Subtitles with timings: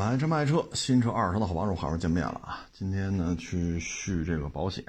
[0.00, 2.60] 买车卖车，新车二手的好帮手，好好见面了啊！
[2.72, 4.82] 今天呢去续这个保险，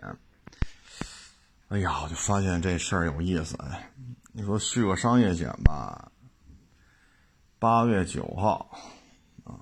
[1.67, 3.91] 哎呀，我就发现这事儿有意思哎。
[4.31, 6.09] 你说续个商业险吧，
[7.59, 8.71] 八月九号
[9.43, 9.59] 啊，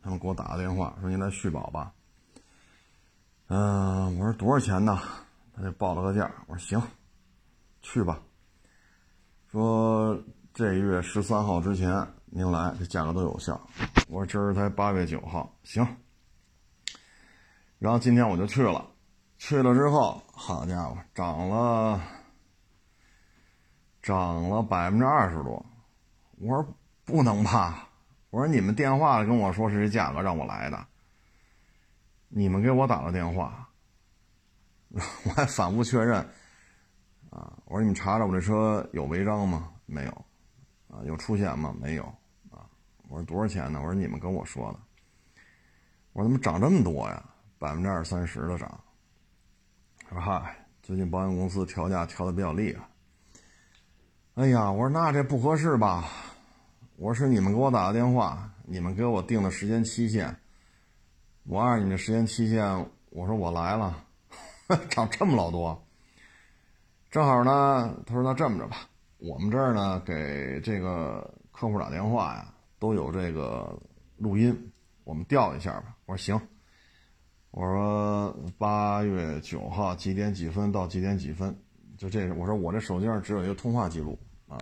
[0.00, 1.92] 他们给我打个电话说您来续保吧。
[3.48, 5.02] 嗯，我说多少钱呢？
[5.52, 6.80] 他就报了个价，我说行，
[7.82, 8.22] 去吧。
[9.50, 10.16] 说
[10.54, 11.90] 这月十三号之前
[12.26, 13.58] 您来，这价格都有效。
[14.08, 15.86] 我说今儿才八月九号，行。
[17.78, 18.86] 然后今天我就去了，
[19.38, 22.00] 去了之后，好家伙，涨了，
[24.02, 25.64] 涨了百分之二十多。
[26.38, 27.88] 我说不能吧？
[28.30, 30.86] 我说你们电话跟我说是这价格让我来的，
[32.28, 33.68] 你们给我打了电话，
[34.90, 36.18] 我还反复确认。
[37.30, 39.70] 啊，我说你们查查我这车有违章吗？
[39.86, 40.25] 没有。
[40.88, 41.74] 啊，有出险吗？
[41.80, 42.04] 没有
[42.50, 42.64] 啊。
[43.08, 43.80] 我说多少钱呢？
[43.80, 44.78] 我说你们跟我说的。
[46.12, 47.22] 我说怎么涨这么多呀？
[47.58, 48.80] 百分之二三十的涨。
[50.08, 52.82] 说嗨，最近保险公司调价调的比较厉害。
[54.34, 56.04] 哎呀，我说那这不合适吧？
[56.96, 60.34] 我说是你们给我打的电话，你们给我定的时间期限。
[61.44, 62.64] 我按你的时间期限，
[63.10, 64.04] 我说我来了，
[64.90, 65.86] 涨这么老多。
[67.10, 72.52] 正好呢，他说那这么着吧，我们这儿呢给这个客户打电话呀。
[72.78, 73.74] 都有这个
[74.18, 74.54] 录音，
[75.04, 75.96] 我们调一下吧。
[76.04, 76.38] 我说行。
[77.50, 81.58] 我说八月九号几点几分到几点几分，
[81.96, 82.30] 就这。
[82.34, 84.58] 我说我这手机上只有一个通话记录啊，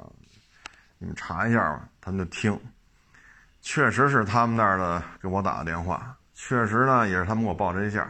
[0.98, 1.88] 你们查一下吧。
[2.00, 2.56] 他们就听，
[3.60, 8.02] 确实是他们那儿的给我打的电话，确实呢也是他们给我报这价。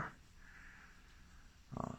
[1.73, 1.97] 啊，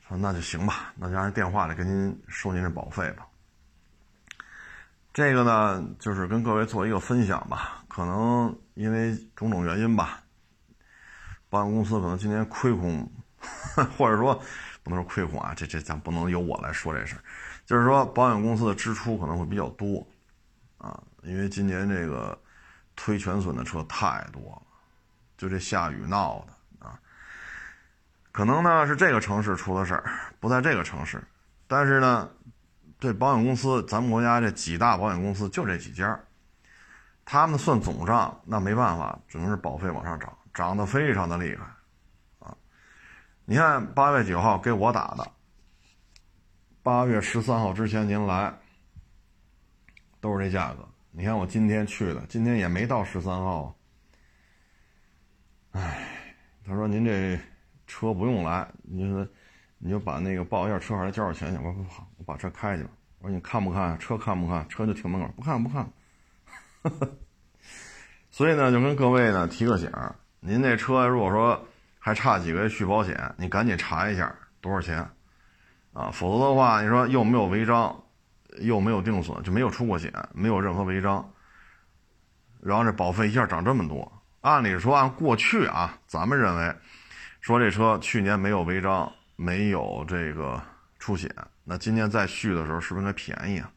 [0.00, 3.24] 说那就行吧，那就按电话里给您收您这保费吧。
[5.12, 7.82] 这个呢，就是跟各位做一个分享吧。
[7.88, 10.22] 可能因为种种原因吧，
[11.48, 13.10] 保险公司可能今年亏空，
[13.98, 14.40] 或者说
[14.84, 17.22] 不能说亏空啊，这这咱不能由我来说这事儿。
[17.66, 20.06] 就是说，保险公司的支出可能会比较多
[20.78, 22.38] 啊，因为今年这个
[22.94, 24.62] 推全损的车太多了，
[25.36, 26.98] 就这下雨闹的啊。
[28.30, 30.08] 可能呢是这个城市出了事儿，
[30.38, 31.20] 不在这个城市，
[31.66, 32.30] 但是呢。
[33.00, 36.20] 这保险公司，咱们国家这几大保险公司就这几家，
[37.24, 41.64] 他们算总账，那没办法，只能是保费往上涨，涨得非常的厉害，
[42.46, 42.54] 啊！
[43.46, 45.26] 你看八月九号给我打的，
[46.82, 48.54] 八月十三号之前您来，
[50.20, 50.86] 都是这价格。
[51.10, 53.74] 你看我今天去的，今天也没到十三号。
[55.70, 56.34] 哎，
[56.66, 57.40] 他说您这
[57.86, 59.26] 车不用来，你说。
[59.82, 61.56] 你就把那个报一下车牌交点钱去。
[61.56, 62.90] 我说好，我把车开去吧。
[63.18, 64.16] 我说你看不看车？
[64.18, 65.90] 看不看车就停门口，不看不看。
[68.30, 69.90] 所以呢，就跟各位呢提个醒
[70.40, 71.66] 您这车如果说
[71.98, 74.98] 还差几个月续保险，你赶紧查一下多少钱
[75.94, 78.04] 啊，否则的话，你说又没有违章，
[78.58, 81.32] 又没有定损，就没有出过险，没有任何违章，
[82.62, 84.12] 然后这保费一下涨这么多。
[84.42, 86.74] 按理说，按过去啊，咱们认为
[87.40, 89.12] 说这车去年没有违章。
[89.42, 90.62] 没有这个
[90.98, 91.34] 出险，
[91.64, 93.72] 那今年再续的时候是不是应该便宜啊？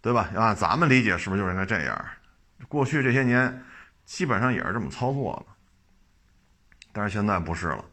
[0.00, 0.30] 对吧？
[0.34, 2.06] 按咱们理解，是不是就应该这样？
[2.66, 3.62] 过去这些年
[4.06, 5.52] 基本上也是这么操作的，
[6.90, 7.84] 但是现在不是了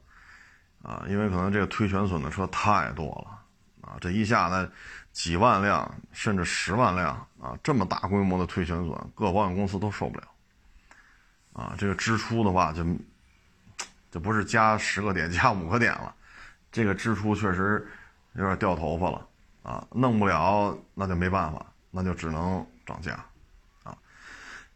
[0.83, 4.71] 啊，因为可能这个推全损的车太多了啊，这一下子
[5.11, 10.27] 几万辆甚至十万辆啊，这么大规模的推全损，各保险公司都受不了
[11.51, 11.75] 啊。
[11.77, 12.85] 这个支出的话，就
[14.09, 16.15] 就不是加十个点，加五个点了。
[16.71, 17.85] 这个支出确实
[18.33, 19.27] 有点掉头发了
[19.63, 23.23] 啊，弄不了那就没办法，那就只能涨价
[23.83, 23.95] 啊。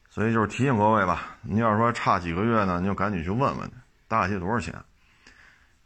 [0.10, 3.72] 所以就是提醒各位吧，你要是说差几个月呢，你就赶紧去问问，
[4.08, 4.74] 大概多少钱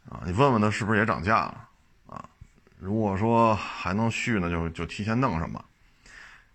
[0.08, 0.20] 啊？
[0.24, 1.68] 你问问他是不是也涨价了
[2.06, 2.28] 啊？
[2.78, 5.64] 如果说还能续呢，就就提前弄上吧。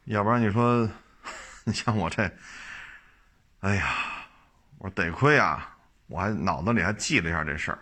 [0.05, 0.87] 要不然你说，
[1.63, 2.29] 你像我这，
[3.61, 3.87] 哎呀，
[4.77, 5.75] 我说得亏啊，
[6.07, 7.79] 我还脑子里还记了一下这事儿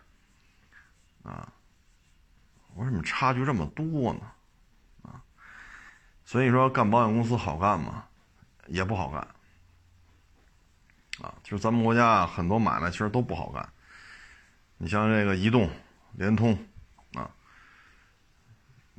[1.24, 1.52] 啊。
[2.76, 4.22] 我说怎么差距这么多呢？
[5.04, 5.22] 啊，
[6.26, 8.06] 所以说干保险公司好干吗？
[8.68, 9.20] 也不好干。
[11.22, 13.70] 啊，就是咱们国家很多买卖其实都不好干。
[14.78, 15.70] 你像这个移动、
[16.14, 16.58] 联通，
[17.14, 17.30] 啊，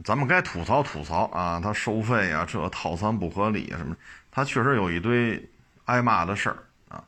[0.05, 3.97] 咱们该吐槽吐槽啊，它收费啊，这套餐不合理啊什么，
[4.31, 5.51] 它确实有一堆
[5.87, 7.05] 挨骂的事儿啊。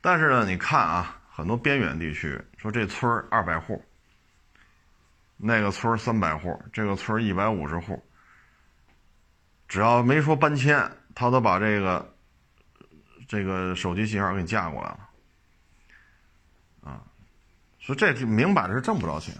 [0.00, 3.84] 但是呢，你看啊，很多边远地区，说这村儿二百户。
[5.40, 8.02] 那个村三百户，这个村一百五十户，
[9.68, 12.14] 只要没说搬迁，他都把这个
[13.26, 15.08] 这个手机信号给你架过来了，
[16.82, 17.02] 啊，
[17.80, 19.34] 所以这明摆着是挣不着钱，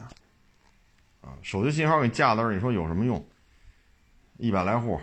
[1.21, 3.29] 啊，手机信号给你架那儿，你说有什么用？
[4.37, 5.01] 一百来户，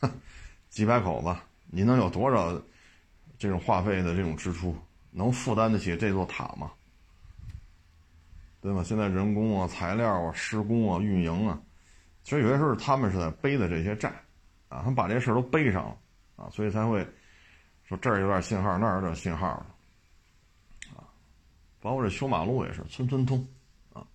[0.70, 1.36] 几百口子，
[1.66, 2.52] 你能有多少
[3.36, 4.76] 这种话费的这种支出？
[5.10, 6.70] 能负担得起这座塔吗？
[8.62, 8.80] 对吧？
[8.84, 11.60] 现在人工啊、材料啊、施工啊、运营啊，
[12.22, 14.08] 其实有些时候他们是在背的这些债，
[14.68, 15.98] 啊，他们把这些事都背上了，
[16.36, 17.04] 啊，所以才会
[17.82, 19.48] 说这儿有点信号，那儿有点信号，
[20.94, 21.02] 啊，
[21.80, 23.44] 包括这修马路也是村村通，
[23.92, 24.06] 啊，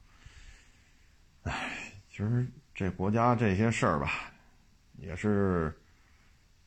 [1.44, 1.70] 哎，
[2.10, 4.32] 其实这国家这些事儿吧，
[4.98, 5.78] 也是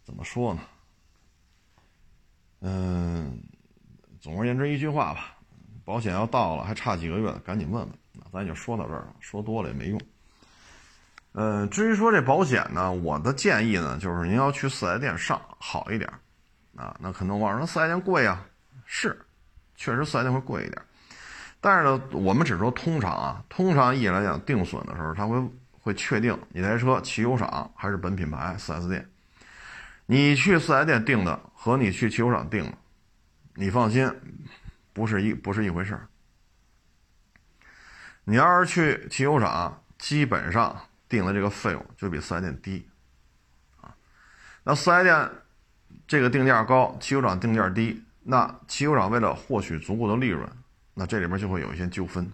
[0.05, 0.61] 怎么说呢？
[2.61, 3.43] 嗯，
[4.21, 5.40] 总而言之一句话吧。
[5.85, 7.91] 保险要到了，还差几个月，赶紧问问。
[8.33, 10.01] 咱就说到这儿了，说多了也没用。
[11.33, 16.09] 呃，至于说这保险呢，我的建议呢，就是您要去四 S 店上好一点。
[16.77, 18.47] 啊，那可能网上四 S 店贵啊，
[18.87, 19.21] 是，
[19.75, 20.81] 确实四 S 店会贵一点。
[21.61, 25.37] 但是呢，我们只说通常啊，通常意义来讲，定损的时候，他会
[25.81, 29.09] 会确定你台车汽修厂还是本品牌四 S 店。
[30.07, 32.73] 你去四 S 店定的和你去汽修厂定的，
[33.55, 34.09] 你放心。
[34.93, 36.07] 不是一不是一回事儿。
[38.25, 40.77] 你要是去汽修厂，基本上
[41.09, 42.87] 定的这个费用就比四 S 店低，
[43.81, 43.93] 啊，
[44.63, 45.31] 那四 S 店
[46.07, 50.49] 这个定价高，汽修厂定价低，那汽修厂为了获取足够的利润，
[50.95, 52.31] 那这里边就会有一些纠纷，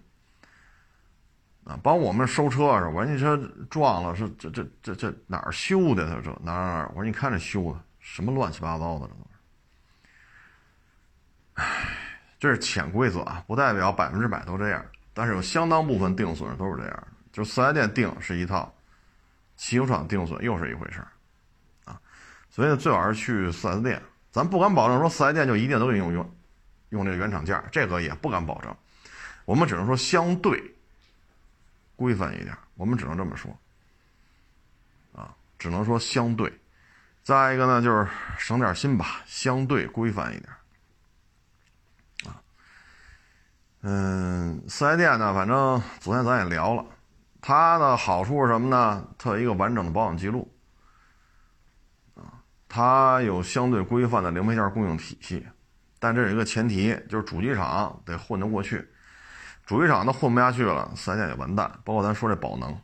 [1.63, 3.35] 啊，帮我们收车是，我说你车
[3.69, 6.05] 撞了，是这这这这哪儿修的？
[6.07, 6.87] 他说哪儿哪儿？
[6.89, 9.27] 我说你看这修的什么乱七八糟的，这都，
[11.55, 11.96] 唉。
[12.39, 17.07] 这是潜规则啊，不代表百分之百都这样，但是有相当部分定损都是这样。
[17.31, 18.73] 就四 S 店定是一套，
[19.55, 21.07] 汽修厂定损又是一回事儿，
[21.85, 21.99] 啊，
[22.49, 24.01] 所以，最好是去四 S 店。
[24.31, 26.35] 咱不敢保证说四 S 店就一定都给你用用
[26.89, 28.75] 用这个原厂件，这个也不敢保证。
[29.45, 30.75] 我们只能说相对
[31.95, 33.55] 规范一点，我们只能这么说，
[35.15, 36.51] 啊，只能说相对。
[37.23, 38.07] 再一个呢，就是
[38.37, 40.49] 省点心吧，相对规范一点。
[43.89, 46.85] 嗯，四 S 店呢，反正昨天咱也聊了，
[47.39, 49.07] 它的好处是什么呢？
[49.17, 50.53] 它有一个完整的保养记录，
[52.15, 55.47] 啊，它有相对规范的零配件供应体系，
[55.99, 58.85] 但这有一个前提，就是主机厂得混得过去，
[59.65, 61.71] 主机厂都混不下去了，四 S 店也完蛋。
[61.85, 62.77] 包括咱说这宝能，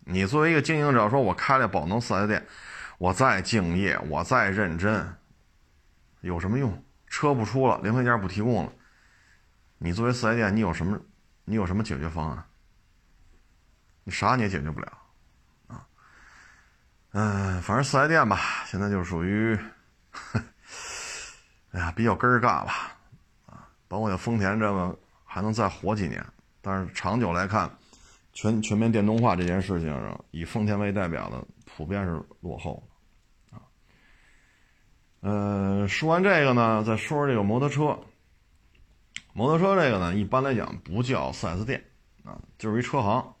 [0.00, 2.44] 你作为一个经营者，说我开了宝能四 S 店，
[2.98, 5.14] 我再敬业，我再认真，
[6.22, 6.82] 有什么用？
[7.06, 8.72] 车不出了，零配件不提供了。
[9.82, 11.00] 你作为四 S 店，你有什么？
[11.46, 12.44] 你有什么解决方案？
[14.04, 14.92] 你啥你也解决不了，
[15.68, 15.88] 啊，
[17.12, 19.58] 嗯，反正四 S 店吧，现在就属于，
[21.72, 22.92] 哎呀，比较根儿尬吧，
[23.46, 24.94] 啊，包括像丰田这么
[25.24, 26.22] 还能再活几年，
[26.60, 27.70] 但是长久来看，
[28.34, 32.86] 全全面电动化这件事情上，以丰田为代表的普遍是落后，
[33.50, 33.56] 啊，
[35.22, 37.98] 嗯，说完这个呢，再说说这个摩托车。
[39.32, 41.82] 摩托车这个呢，一般来讲不叫 4S 店
[42.24, 43.34] 啊，就是一车行。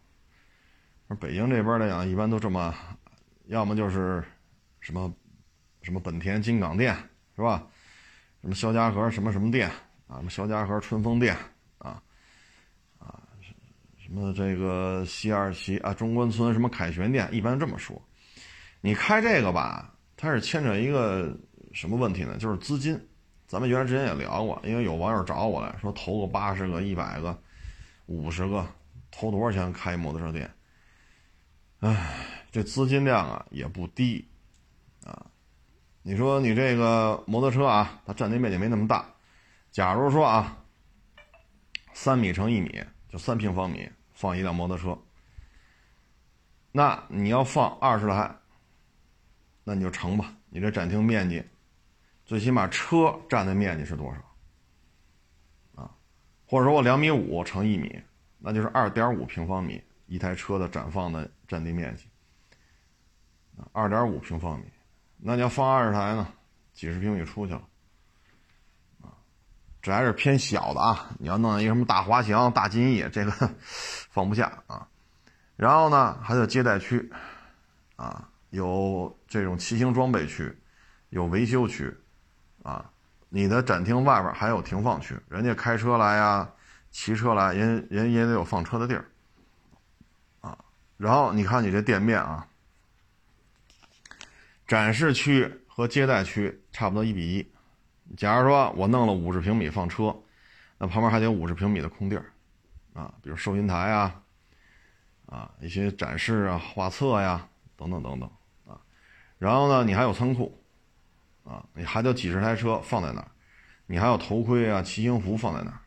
[1.18, 2.72] 北京这边来讲，一般都这么，
[3.46, 4.22] 要么就是
[4.78, 5.12] 什么
[5.82, 6.96] 什么本田金港店
[7.34, 7.66] 是吧？
[8.40, 9.68] 什么肖家河什么什么店
[10.06, 10.18] 啊？
[10.18, 11.36] 什么肖家河春风店
[11.78, 12.00] 啊？
[12.98, 13.20] 啊，
[13.98, 15.92] 什么这个西二旗啊？
[15.92, 17.28] 中关村什么凯旋店？
[17.32, 18.00] 一般这么说。
[18.80, 21.36] 你开这个吧，它是牵扯一个
[21.72, 22.36] 什么问题呢？
[22.38, 22.96] 就是资金。
[23.50, 27.36] 咱们原来之前也聊过，因为有网友找我来说投个八十个、一百个、
[28.06, 28.64] 五十个，
[29.10, 30.48] 投多少钱开摩托车店？
[31.80, 32.14] 唉，
[32.52, 34.24] 这资金量啊也不低
[35.04, 35.26] 啊。
[36.02, 39.04] 你说你这个摩托车啊，它占地面积没那么大。
[39.72, 40.56] 假如说啊，
[41.92, 44.96] 三米乘一米，就三平方米放一辆摩托车，
[46.70, 48.32] 那你要放二十台，
[49.64, 50.32] 那你就乘吧。
[50.50, 51.42] 你这展厅面积。
[52.30, 55.82] 最起码车占的面积是多少？
[55.82, 55.90] 啊，
[56.46, 58.00] 或者说我两米五乘一米，
[58.38, 62.04] 那就是二点五平方米一台车的展放的占地面积。
[63.72, 64.66] 二点五平方米，
[65.16, 66.28] 那你要放二十台呢，
[66.72, 67.62] 几十平米出去了。
[69.02, 69.10] 啊，
[69.82, 73.32] 这还是偏小的啊，你要弄一个什么大华翔、大金翼，这个
[74.08, 74.86] 放不下啊。
[75.56, 77.10] 然后呢，还有接待区，
[77.96, 80.56] 啊，有这种骑行装备区，
[81.08, 81.92] 有维修区。
[82.62, 82.90] 啊，
[83.28, 86.50] 你的展厅外边还有停放区，人家开车来呀，
[86.90, 89.04] 骑车来，人人也得有放车的地儿。
[90.40, 90.58] 啊，
[90.96, 92.46] 然后你看你这店面啊，
[94.66, 97.52] 展示区和接待区差不多一比一，
[98.16, 100.14] 假如说我弄了五十平米放车，
[100.78, 102.24] 那旁边还得有五十平米的空地儿，
[102.92, 104.22] 啊，比如收银台啊，
[105.26, 108.30] 啊，一些展示啊、画册呀，等等等等，
[108.66, 108.80] 啊，
[109.38, 110.59] 然后呢，你还有仓库，
[111.50, 113.28] 啊，你还得几十台车放在那儿，
[113.86, 115.80] 你还有头盔啊、骑行服放在那儿，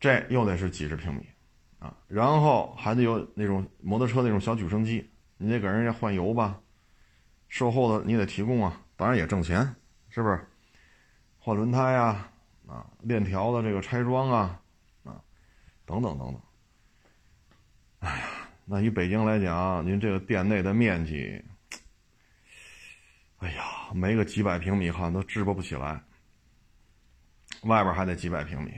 [0.00, 1.26] 这又得是几十平米，
[1.78, 6.58] 啊，然后还得有那种摩托车那种小举升机，你得给人家换油吧，
[7.48, 9.76] 售后的你得提供啊，当然也挣钱，
[10.08, 10.46] 是不是？
[11.38, 12.30] 换轮胎呀，
[12.66, 14.60] 啊，链条的这个拆装啊，
[15.04, 15.20] 啊，
[15.84, 16.40] 等等等等。
[17.98, 18.24] 哎呀，
[18.64, 21.44] 那以北京来讲，您这个店内的面积，
[23.40, 26.00] 哎呀，没个几百平米好像都支棱不起来。
[27.62, 28.72] 外边还得几百平米，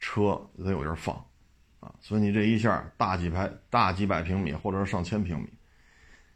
[0.00, 1.14] 车得有地放，
[1.80, 5.48] 啊，所以你这一下大几排大几百平米，或者是上千平米，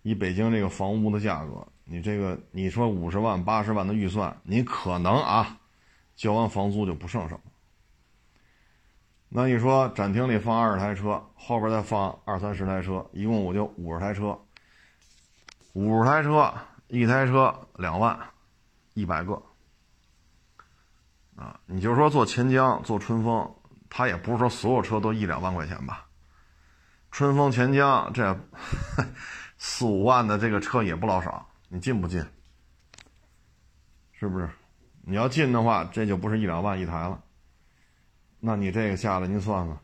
[0.03, 1.67] 以北京这个房屋的价格。
[1.85, 5.59] 你这个，你说五十万、八十万的预算，你可能啊，
[6.17, 7.41] 交完房租就不剩什么。
[9.31, 14.39] 那你说展厅里放二十台车，后边再放二三十台车，一共我就五十台车。
[15.75, 16.53] 五十台车，
[16.89, 18.19] 一台车两万，
[18.95, 19.41] 一百个。
[21.37, 23.55] 啊，你就说做钱江、做春风，
[23.89, 26.07] 他也不是说所有车都一两万块钱吧？
[27.11, 28.39] 春风、钱江这
[29.57, 31.49] 四五万的这个车也不老少。
[31.69, 32.25] 你进不进？
[34.13, 34.49] 是不是？
[35.03, 37.23] 你要进的话，这就不是一两万一台了。
[38.41, 39.79] 那你这个下来，您算算，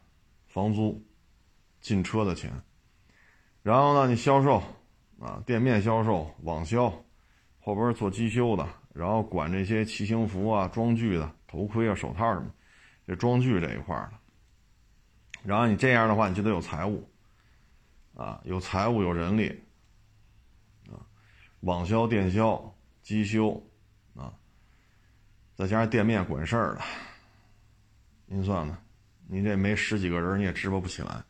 [0.48, 1.06] 房租、
[1.80, 2.52] 进车的钱，
[3.62, 4.62] 然后呢，你销售
[5.24, 6.92] 啊，店面销售、网销，
[7.58, 12.50] 后边做机修的，然后管这些骑行服啊、装具的、头盔啊、手套什么，
[13.06, 14.12] 这装具这一块的。
[15.42, 17.08] 然后你这样的话，你就得有财务
[18.14, 19.48] 啊，有财务，有人力。
[20.90, 21.00] 啊
[21.60, 23.66] 网销、电销、机修，
[24.14, 24.30] 啊，
[25.56, 26.82] 再加上店面管事儿的，
[28.26, 28.78] 您算算，
[29.26, 31.24] 你这没十几个人你也支棱不起来。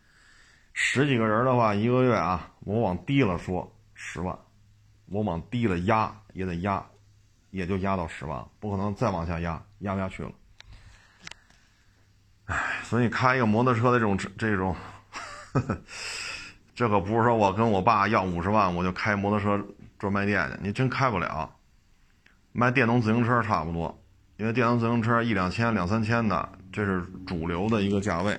[0.73, 3.73] 十几个人的话，一个月啊，我往低了说
[4.07, 4.39] 十万，
[5.07, 6.85] 我往低了压也得压，
[7.51, 10.31] 也就压到十万，不可能再往下压，压不下去了。
[12.45, 14.77] 哎，所以开一个摩托车的这种这种
[15.53, 15.81] 呵呵，
[16.75, 19.65] 这可不是说我跟我爸要五十万我就开摩托车。
[19.97, 21.51] 专卖店去，你真开不了。
[22.53, 24.03] 卖电动自行车差不多，
[24.37, 28.39] 因为电动自行车一两千、两三千的，这是主流的一个价位。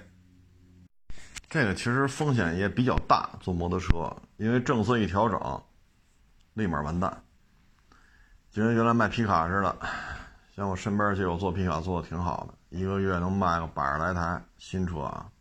[1.55, 5.63] 这个其实风险也比较大，做摩托车，因为政策一调整，
[6.53, 7.24] 立马完蛋。
[8.51, 9.74] 就跟原来卖皮卡似的，
[10.53, 15.31] 像我身边就有做皮卡做的挺好的，一个月能卖个百十来台新车啊。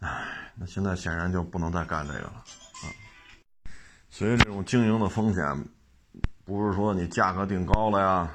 [0.00, 2.42] 唉，那现在显然就不能再干这个了啊。
[4.10, 5.64] 所以这种经营的风险，
[6.44, 8.28] 不是说你价格定高了呀，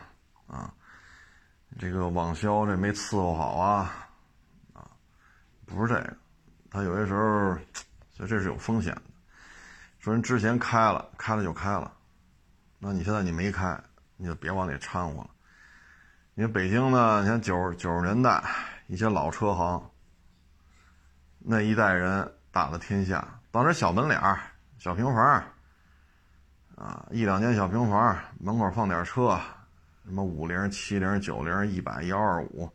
[0.47, 0.73] 啊，
[1.77, 4.02] 这个网销这没伺候好，啊，
[5.75, 6.15] 不是这个，
[6.70, 7.58] 他有些时候，
[8.12, 9.01] 所以这是有风险的。
[10.00, 11.92] 说人之前开了，开了就开了，
[12.77, 13.77] 那你现在你没开，
[14.15, 15.30] 你就别往里掺和了。
[16.36, 18.44] 你看北京呢，你看九九十年代
[18.88, 19.89] 一些老车行，
[21.39, 24.20] 那一代人打了天下，当时小门脸、
[24.77, 25.44] 小平房。
[26.75, 29.39] 啊，一两间小平房，门口放点车，
[30.06, 32.68] 什么五零、七零、九零、一百、幺二五、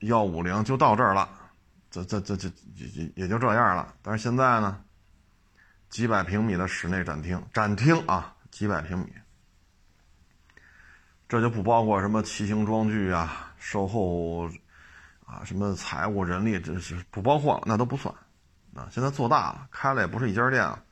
[0.00, 1.28] 幺五零，就到这儿了，
[1.90, 3.94] 这这这这也也就这样了。
[4.02, 4.80] 但是现在呢，
[5.88, 9.06] 几百平米的室内展厅，展厅啊，几百平米，
[11.28, 14.48] 这就不包括什么骑行装具啊、售后
[15.24, 18.14] 啊、什么财务、人力，这是不包括了，那都不算。
[18.74, 20.82] 啊，现在做大了，开了也不是一家店了。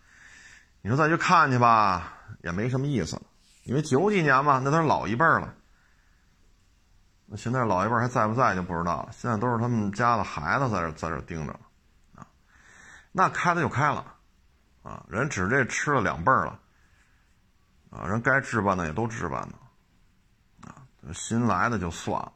[0.82, 3.22] 你说再去看去吧，也没什么意思了，
[3.64, 5.54] 因为九几年嘛，那都是老一辈了。
[7.32, 9.10] 那现在老一辈还在不在就不知道了。
[9.12, 11.52] 现在都是他们家的孩子在这在这盯着
[12.16, 12.26] 啊。
[13.12, 14.04] 那开了就开了，
[14.82, 16.58] 啊，人指这吃了两辈了，
[17.90, 19.54] 啊，人该置办的也都置办了，
[20.62, 20.74] 啊，
[21.14, 22.32] 新来的就算了。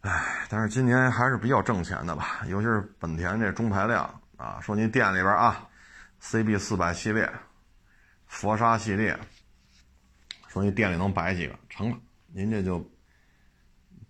[0.00, 5.66] 哎，但是今年还是比较挣钱的吧，尤其是本田这中排量啊，说您店里边啊。
[6.22, 7.32] CB 四百系列，
[8.26, 9.18] 佛沙系列，
[10.48, 11.58] 说你店里能摆几个？
[11.70, 11.96] 成了，
[12.26, 12.86] 您这就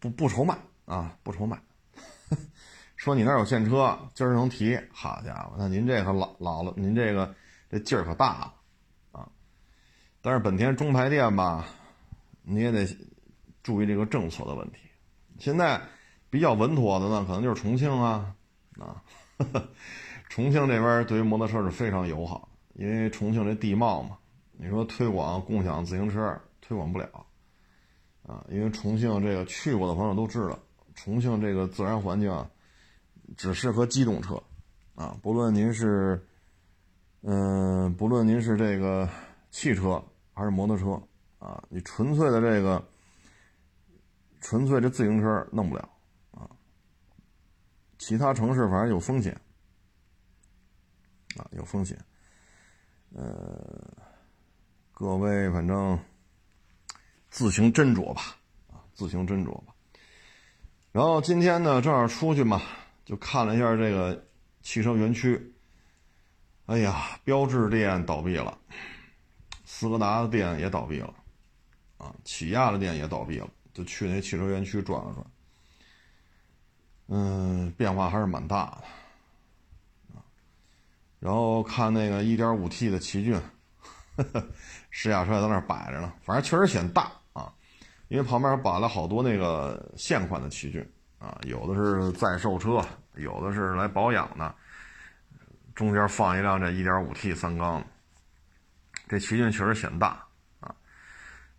[0.00, 1.60] 不不愁卖啊，不愁卖。
[2.96, 7.34] 说你那有现车，今儿能提，好家伙，那您这可老老了，您这个
[7.70, 8.54] 这劲儿可大了
[9.12, 9.28] 啊。
[10.20, 11.66] 但是本田中排店吧，
[12.42, 12.86] 你也得
[13.62, 14.78] 注意这个政策的问题。
[15.38, 15.80] 现在
[16.28, 18.34] 比较稳妥的呢，可能就是重庆啊
[18.78, 19.02] 啊。
[20.28, 24.18] 重庆这边对于摩托车是非常友好，因为重庆这地貌嘛，
[24.52, 27.26] 你说推广共享自行车推广不了，
[28.30, 30.56] 啊，因为重庆这个去过的朋友都知道，
[30.94, 32.48] 重庆这个自然环境啊，
[33.36, 34.40] 只适合机动车，
[34.94, 36.24] 啊，不论您是，
[37.22, 39.08] 嗯，不论您是这个
[39.50, 40.00] 汽车
[40.32, 41.02] 还是摩托车，
[41.40, 42.80] 啊，你纯粹的这个，
[44.40, 45.88] 纯粹这自行车弄不了，
[46.30, 46.48] 啊，
[47.98, 49.32] 其他城市反正有风险，
[51.36, 51.98] 啊，有风险，
[53.12, 54.08] 呃。
[54.92, 55.98] 各位，反正
[57.40, 58.36] 自行斟酌吧，
[58.70, 59.72] 啊，自行斟酌吧。
[60.92, 62.60] 然后今天呢，正好出去嘛，
[63.06, 64.26] 就看了一下这个
[64.60, 65.54] 汽车园区。
[66.66, 68.58] 哎呀，标致店倒闭了，
[69.64, 71.14] 斯柯达的店也倒闭了，
[71.96, 75.26] 啊，起亚的店也倒闭了，就去那汽车园区转了转。
[77.06, 80.20] 嗯，变化还是蛮大的，啊。
[81.18, 83.40] 然后看那个 1.5T 的奇骏。
[84.90, 87.10] 试驾车在那儿摆着呢，反正确实显大，
[88.10, 90.84] 因为旁边摆了好多那个现款的奇骏
[91.20, 94.52] 啊，有的是在售车，有的是来保养的，
[95.76, 97.86] 中间放一辆这 1.5T 三缸的，
[99.08, 100.20] 这奇骏确实显大
[100.58, 100.74] 啊，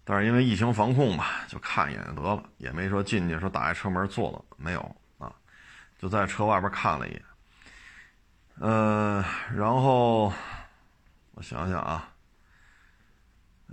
[0.03, 5.33] 但是因为疫情防控嘛，就看一眼就得了，也没说进去说打开车门坐了，没有啊，
[5.97, 7.23] 就在车外边看了一眼，
[8.59, 9.23] 呃，
[9.55, 10.33] 然后
[11.31, 12.09] 我想想啊。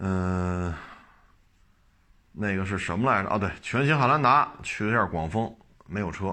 [0.01, 0.73] 嗯，
[2.33, 3.29] 那个是什么来着？
[3.31, 5.55] 哦，对，全新汉兰达去了一下广丰，
[5.87, 6.29] 没有车，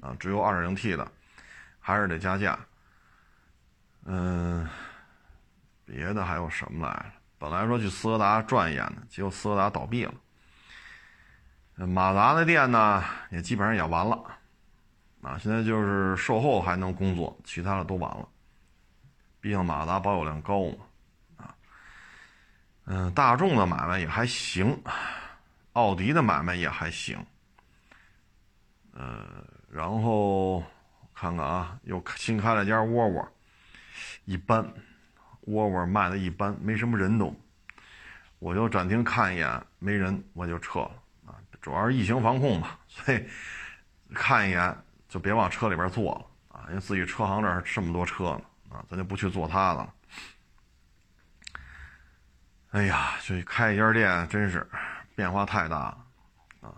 [0.00, 1.12] 啊，只有 2.0T 的，
[1.80, 2.58] 还是得加价。
[4.04, 4.68] 嗯，
[5.84, 7.06] 别的还有什么来着？
[7.38, 10.14] 本来说去斯柯达转一眼的，结果斯柯达倒闭了。
[11.86, 14.22] 马达的店呢，也基本上也完了，
[15.22, 18.28] 啊，现在就是售后还能工作，其他的都完了。
[19.40, 20.76] 毕竟马达保有量高嘛。
[22.86, 24.78] 嗯，大众的买卖也还行，
[25.72, 27.18] 奥迪的买卖也还行。
[28.92, 29.26] 呃，
[29.70, 30.62] 然后
[31.14, 33.32] 看看啊，又新开了家窝窝，
[34.26, 34.64] 一般，
[35.42, 37.34] 窝窝卖的一般，没什么人动。
[38.38, 40.90] 我就展厅看一眼，没人，我就撤了
[41.26, 41.40] 啊。
[41.62, 43.26] 主要是疫情防控嘛，所以
[44.12, 44.76] 看一眼
[45.08, 49.94] 就别往车里边坐了啊，因为自己车行这儿这么多车呢啊，咱就不去坐它的了。
[52.74, 54.66] 哎呀，就开一家店真是
[55.14, 55.98] 变化太大了
[56.62, 56.74] 啊！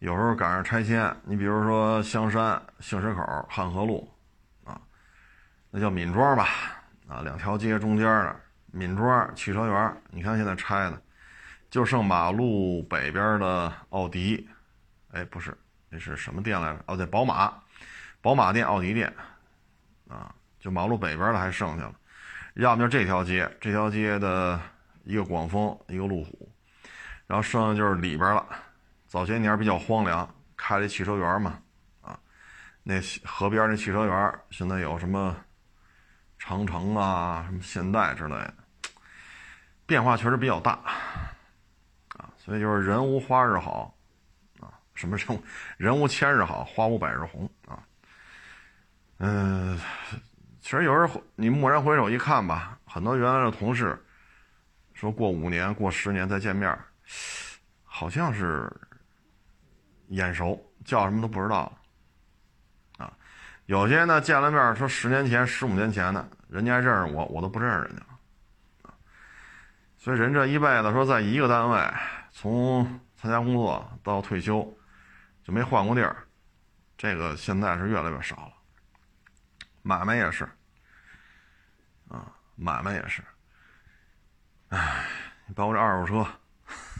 [0.00, 4.12] 有时候赶上拆迁，你比如说香山杏石口汉河路
[4.64, 4.76] 啊，
[5.70, 6.48] 那叫闵庄吧
[7.06, 8.36] 啊，两条街中间的
[8.72, 11.00] 闵庄汽车园，你看现在拆的，
[11.70, 14.48] 就剩马路北边的奥迪，
[15.12, 15.56] 哎，不是，
[15.90, 16.80] 那是什么店来着？
[16.88, 17.54] 哦，对，宝马，
[18.20, 19.14] 宝马店、奥迪店
[20.08, 21.94] 啊，就马路北边的还剩下了，
[22.54, 24.60] 要么就这条街，这条街的。
[25.04, 26.50] 一个广丰，一个路虎，
[27.26, 28.46] 然后剩下就是里边了。
[29.06, 31.58] 早些年比较荒凉，开了汽车园嘛，
[32.00, 32.18] 啊，
[32.82, 35.36] 那河边那汽车园现在有什么
[36.38, 38.54] 长城啊、什么现代之类的，
[39.86, 40.72] 变化确实比较大，
[42.16, 43.94] 啊，所以就是人无花日好，
[44.58, 45.42] 啊，什么人
[45.78, 47.78] 人无千日好，花无百日红啊，
[49.18, 49.78] 嗯，
[50.60, 53.96] 其实有时候你蓦然回首一看吧，很多原来的同事。
[55.04, 56.74] 说过五年、过十年再见面，
[57.84, 58.72] 好像是
[60.06, 61.70] 眼熟，叫什么都不知道
[62.96, 63.12] 啊。
[63.66, 68.02] 有些呢见了面说十年前、十五年前的，人家认识我，我都不认识人家
[68.88, 68.94] 啊。
[69.98, 71.92] 所以人这一辈子说在一个单位，
[72.30, 72.82] 从
[73.14, 74.66] 参加工作到退休
[75.42, 76.16] 就没换过地儿，
[76.96, 78.52] 这个现在是越来越少了。
[79.82, 80.48] 买卖也是
[82.08, 83.22] 啊，买卖也是。
[84.74, 85.06] 唉，
[85.54, 86.26] 包括这二手车，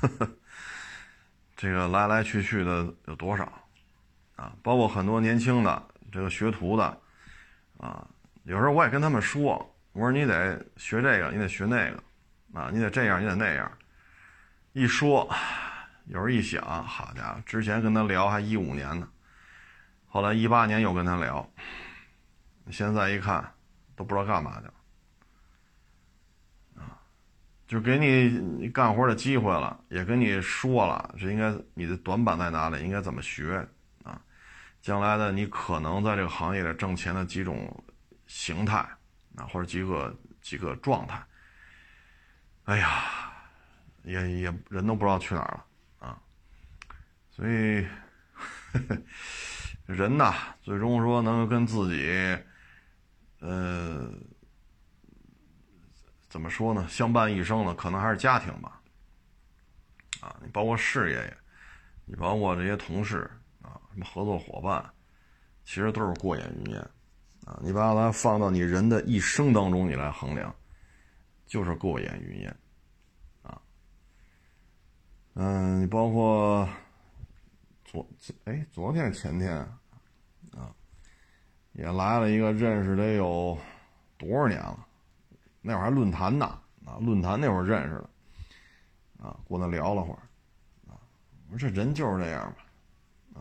[0.01, 0.31] 呵呵，
[1.57, 3.45] 这个来来去去的有多少
[4.37, 4.53] 啊？
[4.63, 5.83] 包括很多年轻的
[6.13, 6.85] 这个学徒的
[7.79, 8.07] 啊，
[8.45, 12.01] 有时候我也跟他们说，我说你得学这个，你得学那个
[12.53, 13.69] 啊，你得这样，你得那样。
[14.73, 15.29] 一说，
[16.05, 19.09] 有时候一想，好家伙，之前跟他聊还一五年呢，
[20.07, 21.45] 后来一八年又跟他聊，
[22.71, 23.53] 现在一看
[23.97, 24.75] 都不知道干嘛去了。
[27.66, 33.66] 就给你干活的机会了，也跟你说了，这应该你的短板在哪里，应该怎么学
[34.03, 34.20] 啊？
[34.83, 37.85] 将来的你可能在这个行业里挣钱的几种
[38.27, 38.77] 形态
[39.37, 41.24] 啊，或者几个几个状态。
[42.64, 43.33] 哎呀，
[44.03, 45.64] 也也人都不知道去哪儿了
[46.07, 46.18] 啊！
[47.31, 47.87] 所以
[49.87, 52.38] 人呐，最终说能跟自己，
[53.40, 54.12] 呃。
[56.35, 56.85] 怎么说呢？
[56.88, 58.81] 相伴一生的可能还是家庭吧，
[60.20, 61.37] 啊，你包括事业，
[62.07, 63.31] 你包括这些同事
[63.62, 64.85] 啊，什么合作伙伴，
[65.62, 66.81] 其实都是过眼云烟
[67.47, 67.57] 啊。
[67.62, 70.53] 你把它放到你人的一生当中，你来衡量，
[71.47, 72.57] 就是过眼云烟
[73.42, 73.62] 啊。
[75.35, 76.68] 嗯，你包括
[77.85, 78.05] 昨
[78.42, 79.57] 哎昨天前天
[80.51, 80.75] 啊，
[81.75, 83.57] 也来了一个认识得有
[84.18, 84.85] 多少年了，
[85.66, 86.61] 那会儿还论坛呢。
[86.87, 88.11] 啊，论坛那会儿认识的，
[89.24, 90.20] 啊，过那聊了会儿，
[90.87, 91.00] 啊，
[91.50, 93.40] 我说这人就是这样吧，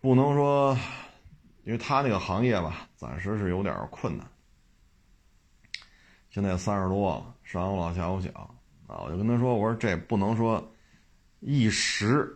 [0.00, 0.74] 不能说，
[1.64, 4.26] 因为他那个行业吧，暂时是有点困难。
[6.30, 8.30] 现在三十多了，上有老下有小，
[8.86, 10.66] 啊，我就跟他说，我说这不能说
[11.40, 12.34] 一时，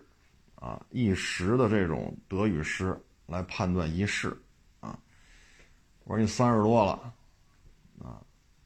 [0.56, 2.94] 啊，一时的这种得与失
[3.24, 4.28] 来判断一世，
[4.80, 4.98] 啊，
[6.04, 7.14] 我说你三十多了。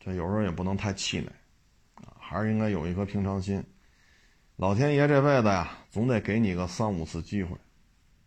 [0.07, 1.27] 这有时候也不能太气馁，
[1.97, 3.61] 啊，还是应该有一颗平常心。
[4.55, 7.57] 老天爷这辈子呀，总得给你个三五次机会，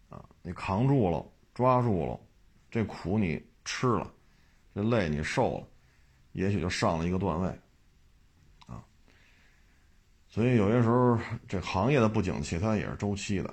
[0.10, 2.20] 啊，你扛住了，抓住了，
[2.70, 4.12] 这苦你吃了，
[4.76, 5.68] 这累你受了，
[6.34, 7.48] 也许就上了一个段位，
[8.68, 8.84] 啊。
[10.28, 13.48] 所以有些时候这行业的不景气，它也是周期的，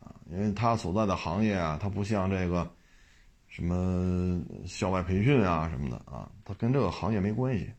[0.00, 2.70] 啊，因为它所在的行业啊，它不像这个。
[3.52, 7.70] 什么校外培训啊什么的啊，它跟这个行业没关系，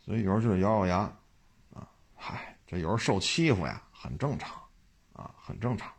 [0.00, 0.96] 所以有时候就咬咬牙，
[1.72, 4.60] 啊，嗨，这有时候受欺负呀，很正常，
[5.12, 5.92] 啊，很正常。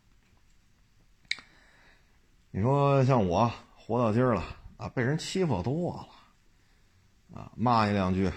[2.51, 4.43] 你说像我活到今儿了
[4.75, 8.29] 啊，被人欺负多了，啊，骂你两句，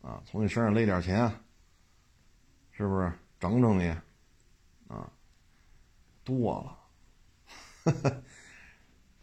[0.00, 1.30] 啊，从你身上勒点钱，
[2.72, 3.86] 是不是整整你，
[4.88, 5.12] 啊，
[6.24, 6.74] 多了。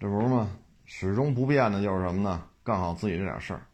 [0.05, 0.47] 这不是吗？
[0.85, 2.47] 始终不变的就是什么呢？
[2.63, 3.65] 干好自己这点事儿。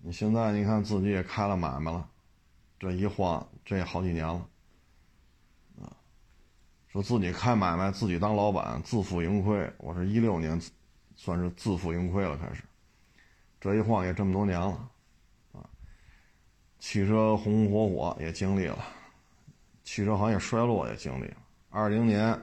[0.00, 2.10] 你现在你看自己也开了买卖了，
[2.80, 4.44] 这一晃这也好几年了，
[5.80, 5.86] 啊，
[6.88, 9.72] 说自己开买卖，自己当老板，自负盈亏。
[9.78, 10.60] 我是一六年，
[11.14, 12.64] 算是自负盈亏了，开始。
[13.60, 14.90] 这一晃也这么多年了，
[15.52, 15.62] 啊，
[16.80, 18.84] 汽车红红火火也经历了，
[19.84, 21.36] 汽车行业衰落也经历了，
[21.70, 22.36] 二零年。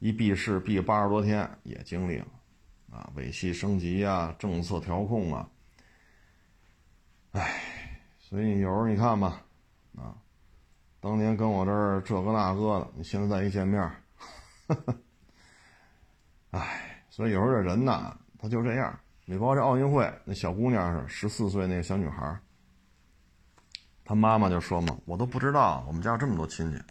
[0.00, 2.26] 一闭市闭八十多天也经历了，
[2.90, 5.48] 啊，尾气升级啊，政策调控啊，
[7.32, 9.42] 唉，所以有时候你看吧，
[9.94, 10.16] 啊，
[11.00, 13.80] 当年跟我这儿这个那个的，你现在再一见面，
[14.68, 14.96] 呵呵，
[16.52, 18.98] 唉，所以有时候这人呐，他就这样。
[19.26, 22.40] 你包括这奥运会，那小姑娘是十四岁那个小女孩，
[24.02, 26.82] 她妈妈就说嘛，我都不知道我们家有这么多亲戚，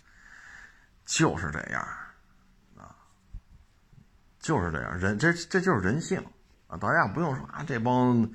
[1.06, 1.86] 就是这样。
[4.40, 6.24] 就是这样，人这这就是人性
[6.68, 6.78] 啊！
[6.78, 8.30] 大家不用说啊，这帮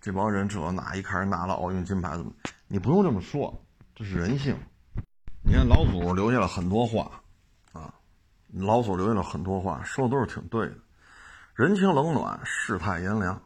[0.00, 2.32] 这帮人这哪一开始拿了奥运金牌怎么？
[2.68, 3.62] 你不用这么说，
[3.94, 4.56] 这是人性。
[5.42, 7.10] 你看老祖留下了很多话
[7.72, 7.92] 啊，
[8.52, 10.74] 老祖留下了很多话，说的都是挺对的。
[11.54, 13.42] 人情冷暖，世态炎凉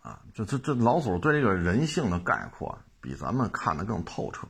[0.00, 4.46] 啊，这这这老祖对这个人性的概括比咱们看得更透彻。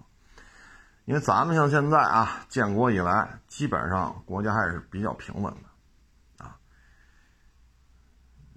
[1.07, 5.67] 因为咱们像现在啊，建国以来基本上国家还是比较平稳的。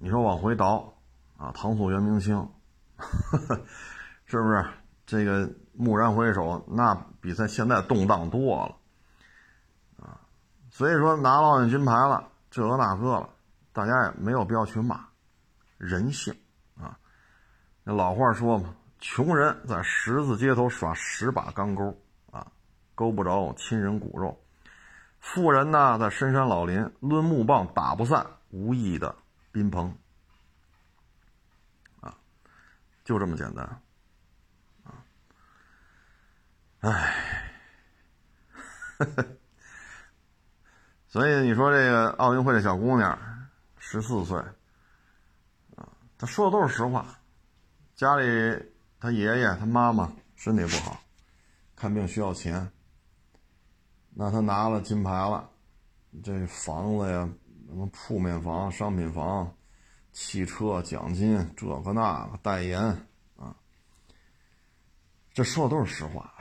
[0.03, 0.91] 你说往回倒，
[1.37, 2.49] 啊，唐宋元明清，
[4.25, 4.65] 是不是？
[5.05, 8.75] 这个蓦然回首，那比在现在动荡多了，
[10.03, 10.17] 啊，
[10.71, 13.29] 所以说拿奥运金牌了，这个那个了，
[13.73, 15.05] 大家也没有必要去骂，
[15.77, 16.33] 人性
[16.79, 16.97] 啊。
[17.83, 21.95] 那老话说嘛，穷人在十字街头耍十把钢钩，
[22.31, 22.47] 啊，
[22.95, 24.35] 勾不着亲人骨肉；
[25.19, 29.15] 富人呢，在深山老林抡木棒打不散无意的。
[29.51, 29.93] 宾朋，
[31.99, 32.17] 啊，
[33.03, 33.65] 就这么简单，
[34.83, 35.03] 啊，
[36.79, 37.51] 唉，
[41.07, 43.17] 所以你说这个奥运会的小姑娘，
[43.77, 44.39] 十四岁，
[45.75, 47.19] 啊，她说的都是实话，
[47.93, 48.23] 家里
[48.99, 51.03] 她爷爷她妈妈身体不好，
[51.75, 52.71] 看病需要钱，
[54.11, 55.49] 那她拿了金牌了，
[56.23, 57.29] 这房子呀。
[57.71, 59.55] 什么铺面房、商品房、
[60.11, 62.81] 汽车奖金，这个那个代言
[63.37, 63.55] 啊，
[65.33, 66.33] 这说的都是实话。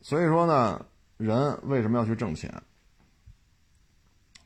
[0.00, 2.62] 所以说呢，人为什么要去挣钱？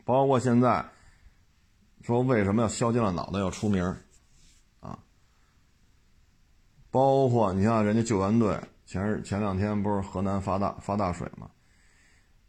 [0.07, 0.83] 包括现在
[2.01, 3.85] 说为什么要削尖了脑袋要出名
[4.81, 4.99] 啊？
[6.91, 11.51] 包括你像人家救援队前前两天不是河南发大发大水吗？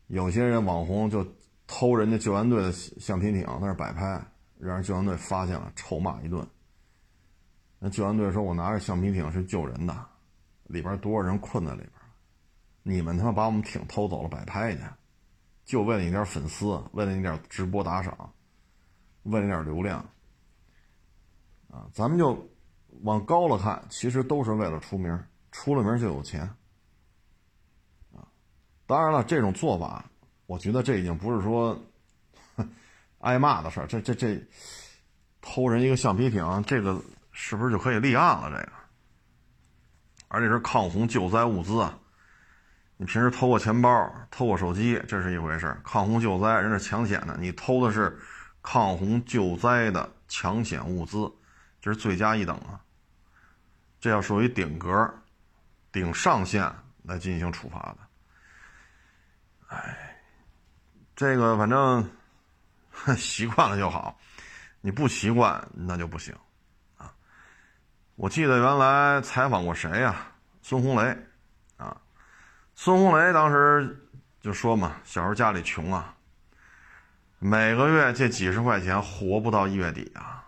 [0.08, 1.28] 有些人网红就。
[1.68, 4.22] 偷人家救援队的橡皮艇，在那摆拍，
[4.60, 6.46] 让人救援队发现了，臭骂一顿。
[7.80, 10.06] 那救援队说：“我拿着橡皮艇是救人的，
[10.64, 11.92] 里边多少人困在里边，
[12.84, 14.82] 你们他妈把我们艇偷走了摆拍去，
[15.66, 18.34] 就为了你点粉丝，为了你点直播打赏，
[19.24, 20.00] 为了你点流量，
[21.70, 22.50] 啊，咱们就
[23.02, 25.18] 往高了看，其实都是为了出名，
[25.52, 26.42] 出了名就有钱，
[28.14, 28.28] 啊，
[28.86, 30.10] 当然了，这种做法，
[30.46, 31.80] 我觉得这已经不是说
[33.20, 34.42] 挨骂的事儿，这这这
[35.42, 37.02] 偷人一个橡皮艇，这个
[37.32, 38.50] 是不是就可以立案了？
[38.50, 38.72] 这个？
[40.28, 41.98] 而且是抗洪救灾物资啊！
[42.98, 48.20] 你平时偷个钱包、偷个手机，这是一回事抗洪救灾，人是抢险的，你偷的是
[48.62, 51.32] 抗洪救灾的抢险物资，
[51.82, 52.82] 这是罪加一等啊！
[54.00, 55.14] 这要属于顶格、
[55.92, 56.70] 顶上限
[57.04, 57.98] 来进行处罚的。
[59.68, 60.13] 哎，
[61.24, 62.06] 这个反正
[63.16, 64.20] 习惯了就好，
[64.82, 66.36] 你不习惯那就不行。
[66.98, 67.10] 啊
[68.16, 70.28] 我记得原来采访过谁呀？
[70.62, 71.18] 孙红雷，
[71.78, 71.96] 啊，
[72.76, 74.06] 孙红雷当时
[74.42, 76.14] 就说嘛，小时候家里穷啊，
[77.40, 80.44] 每个月这几十块钱活不到月底啊。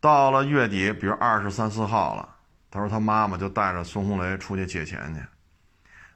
[0.00, 2.28] 到了月底，比如二十三四号了，
[2.70, 5.20] 他说他妈妈就带着孙红雷出去借钱去，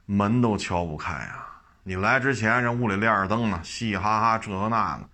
[0.05, 1.47] 门都敲不开啊。
[1.83, 5.09] 你来之前，人屋里亮着灯呢，嘻嘻哈哈这个那个，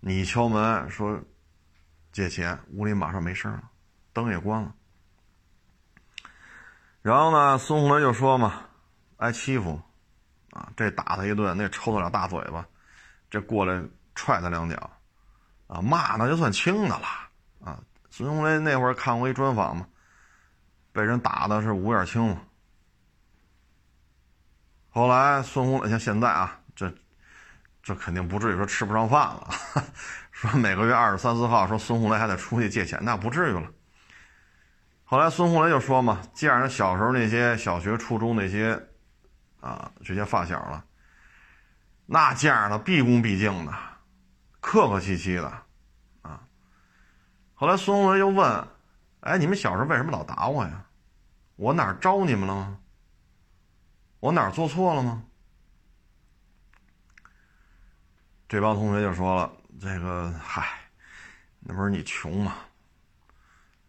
[0.00, 1.20] 你敲门说
[2.12, 3.62] 借钱，屋里马上没声了。
[4.12, 4.74] 灯也关了，
[7.02, 7.56] 然后呢？
[7.56, 8.64] 孙红雷就说嘛
[9.18, 9.80] ：“挨欺负，
[10.50, 12.66] 啊，这打他一顿，那抽他俩大嘴巴，
[13.30, 13.80] 这过来
[14.16, 14.90] 踹他两脚，
[15.68, 17.06] 啊，骂那就算轻的了，
[17.64, 17.78] 啊。”
[18.10, 19.86] 孙红雷那会儿看过一专访嘛，
[20.92, 22.42] 被人打的是五眼青嘛。
[24.98, 26.92] 后来孙红雷像现在啊，这
[27.84, 29.48] 这肯定不至于说吃不上饭了，
[30.32, 33.70] 说每个月二十三四号说孙红雷还得出去借钱，那不至于了。
[35.04, 38.88] 后来孙红雷就说嘛：“见着小时候那些小学、初中那些，
[39.60, 40.84] 啊，这些发小了，
[42.04, 43.72] 那见着他毕恭毕敬的，
[44.58, 45.46] 客客气气的，
[46.22, 46.40] 啊。”
[47.54, 48.66] 后来孙红雷又问
[49.22, 50.86] ：“哎，你们小时候为什么老打我呀？
[51.54, 52.78] 我哪招你们了吗？
[54.20, 55.24] 我哪做错了吗？”
[58.48, 60.66] 这帮同学就说了：“这个，嗨，
[61.60, 62.54] 那不是你穷吗？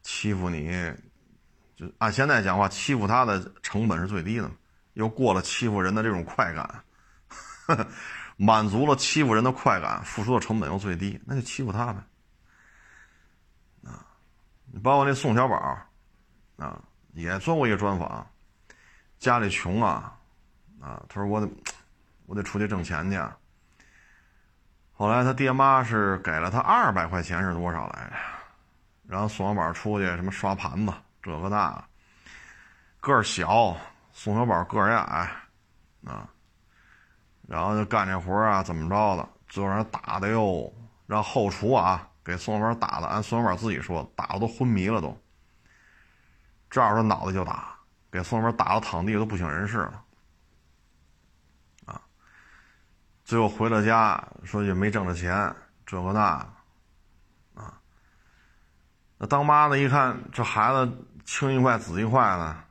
[0.02, 0.94] 欺负你。”
[1.78, 4.52] 就按现在讲话，欺负他的成本是最低的，
[4.96, 6.84] 又过了欺负人的这种快感，
[8.36, 12.04] 满足了欺负人的快感，付出的成本又最低，那就欺负他呗。
[13.86, 14.06] 啊，
[14.66, 15.56] 你包括那宋小宝，
[16.58, 18.30] 啊，也做过一个专访，
[19.18, 20.19] 家里穷啊，
[20.82, 21.50] 啊，他说我得
[22.26, 23.16] 我得出去挣钱去。
[23.16, 23.36] 啊
[24.92, 28.16] 后来他爹妈是给了他二百块钱是多少来着？
[29.08, 30.94] 然后宋小宝出去什么刷盘子。
[31.22, 31.82] 这个那，
[33.00, 33.76] 个儿小，
[34.12, 35.32] 宋小宝个儿也矮，
[36.06, 36.30] 啊，
[37.48, 40.74] 然后就干这活啊，怎么着的，最后让人打的哟，
[41.08, 45.18] 让后厨啊给宋小宝打的，按宋小宝自己说，打的都昏迷了都，
[46.70, 47.74] 照着脑袋就打，
[48.12, 50.04] 给宋小宝打的躺地都不省人事了，
[51.86, 52.02] 啊，
[53.30, 56.20] 最后回了家，说也没挣着钱，这个那，
[57.54, 57.80] 啊，
[59.20, 60.92] 那当妈的一看这孩子。
[61.26, 62.64] 青一块紫一块的，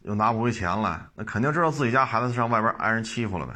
[0.00, 3.54] 又拿不回钱来，那肯定知道自己家孩子上外边挨人欺负了呗。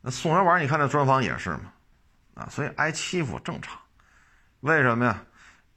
[0.00, 1.70] 那宋小宝，你看那专访也是嘛，
[2.32, 3.78] 啊，所以挨欺负正常。
[4.60, 5.22] 为什么呀？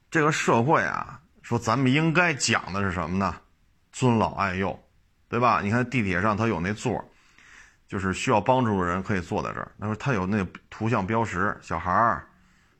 [0.09, 3.35] 这个社会啊，说咱们应该讲的是什么呢？
[3.91, 4.81] 尊老爱幼，
[5.27, 5.59] 对吧？
[5.61, 7.03] 你看地铁上他有那座，
[7.87, 9.71] 就是需要帮助的人可以坐在这儿。
[9.77, 12.27] 那他有那图像标识，小孩儿、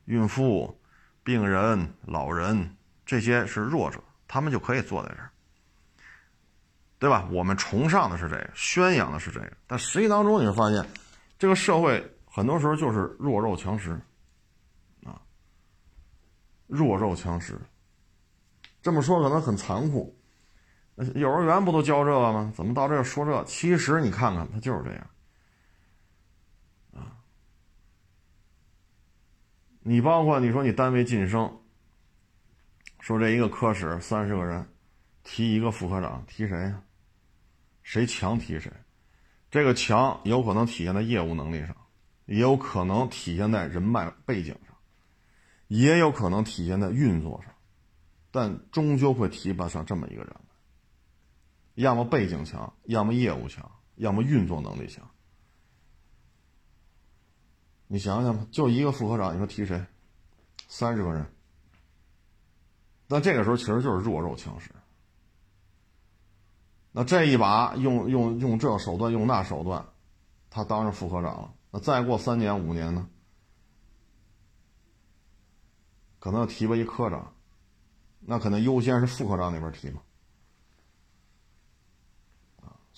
[0.04, 0.78] 孕妇、
[1.22, 2.74] 病人、老人。
[3.06, 5.30] 这些是弱者，他们就可以坐在这儿，
[6.98, 7.26] 对吧？
[7.32, 10.86] 我们崇尚的是这个，宣扬的是这个，但实际当中你会发现，
[11.38, 13.98] 这个社会很多时候就是弱肉强食，
[15.06, 15.18] 啊，
[16.66, 17.58] 弱肉强食。
[18.82, 20.14] 这么说可能很残酷，
[21.14, 22.52] 幼儿园不都教这个吗？
[22.54, 23.44] 怎么到这说这？
[23.44, 25.10] 其实你看看，他就是这样，
[26.94, 27.18] 啊，
[29.80, 31.60] 你包括你说你单位晋升。
[33.00, 34.66] 说这一个科室三十个人，
[35.22, 36.82] 提一个副科长，提谁呀？
[37.82, 38.70] 谁强提谁？
[39.50, 41.74] 这个强有可能体现在业务能力上，
[42.26, 44.76] 也有可能体现在人脉背景上，
[45.68, 47.54] 也有可能体现在运作上，
[48.30, 50.36] 但终究会提拔上这么一个人
[51.78, 55.08] 要么背景强，要么业务强，要么运作能力强。
[57.86, 59.86] 你想想吧，就一个副科长，你说提谁？
[60.66, 61.24] 三十个人。
[63.06, 64.72] 那这个时候其实就是弱肉强食，
[66.90, 69.86] 那这一把用用用这手段用那手段，
[70.50, 71.54] 他当上副科长了。
[71.70, 73.08] 那再过三年五年呢？
[76.18, 77.32] 可能要提拔一科长，
[78.18, 80.02] 那可能优先是副科长那边提嘛。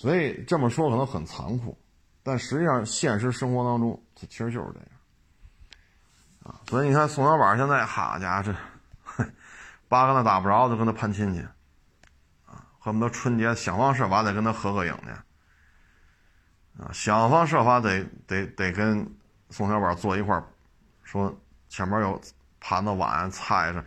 [0.00, 1.78] 所以这么说可能很残酷，
[2.22, 4.88] 但实际上现实生活当中，它其实就是这样。
[6.42, 8.54] 啊，所以你看宋小宝现在，好家伙，
[9.14, 9.24] 这
[9.88, 11.40] 八竿子打不着就跟他攀亲戚，
[12.46, 15.10] 啊，恨不得春节想方设法得跟他合个影去，
[16.82, 19.06] 啊，想方设法得得得跟
[19.50, 20.42] 宋小宝坐一块儿，
[21.02, 22.18] 说前面有
[22.58, 23.84] 盘子碗菜是，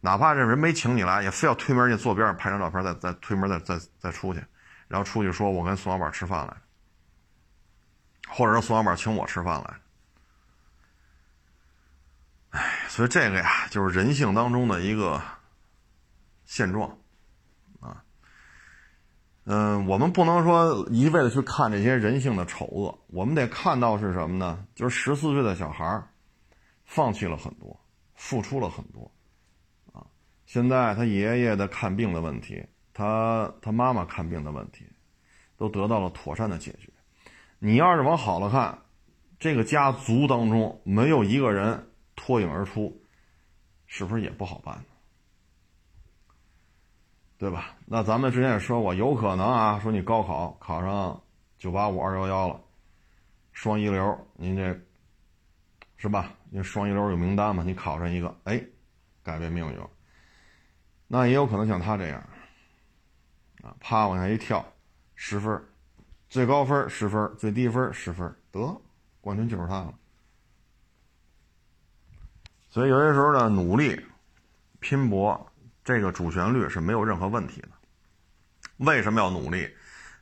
[0.00, 4.42] 哪怕这人没请你来，也非要推门去坐边上拍张照片，再再推门再再再出去。
[4.90, 6.56] 然后出去说：“我跟宋老板吃饭来，
[8.28, 9.80] 或者是宋老板请我吃饭来。”
[12.50, 15.22] 哎，所以这个呀，就是人性当中的一个
[16.44, 16.98] 现状
[17.78, 18.02] 啊。
[19.44, 24.66] 嗯，我们不能说一味的去看这些人性的丑恶，我们得看到是什么呢？
[24.74, 26.02] 就是十四岁的小孩
[26.84, 27.80] 放弃了很多，
[28.16, 29.08] 付出了很多
[29.92, 30.02] 啊。
[30.46, 32.66] 现在他爷爷的看病的问题。
[32.92, 34.84] 他他妈妈看病的问题，
[35.56, 36.90] 都得到了妥善的解决。
[37.58, 38.78] 你要是往好了看，
[39.38, 43.02] 这个家族当中没有一个人脱颖而出，
[43.86, 44.82] 是不是也不好办？
[47.38, 47.74] 对吧？
[47.86, 51.22] 那咱们之前也说过，有可能啊，说你高考考上
[51.58, 52.60] 九八五二幺幺了，
[53.52, 54.78] 双一流，您这
[55.96, 56.34] 是吧？
[56.50, 58.62] 因为双一流有名单嘛，你考上一个，哎，
[59.22, 59.78] 改变命运。
[61.06, 62.22] 那也有可能像他这样。
[63.62, 64.64] 啊，啪往下一跳，
[65.14, 65.62] 十分，
[66.30, 68.80] 最高分十分，最低分十分，得，
[69.20, 69.94] 冠军就是他了。
[72.70, 74.00] 所以有些时候呢，努力、
[74.78, 75.52] 拼搏，
[75.84, 77.68] 这个主旋律是没有任何问题的。
[78.78, 79.68] 为什么要努力？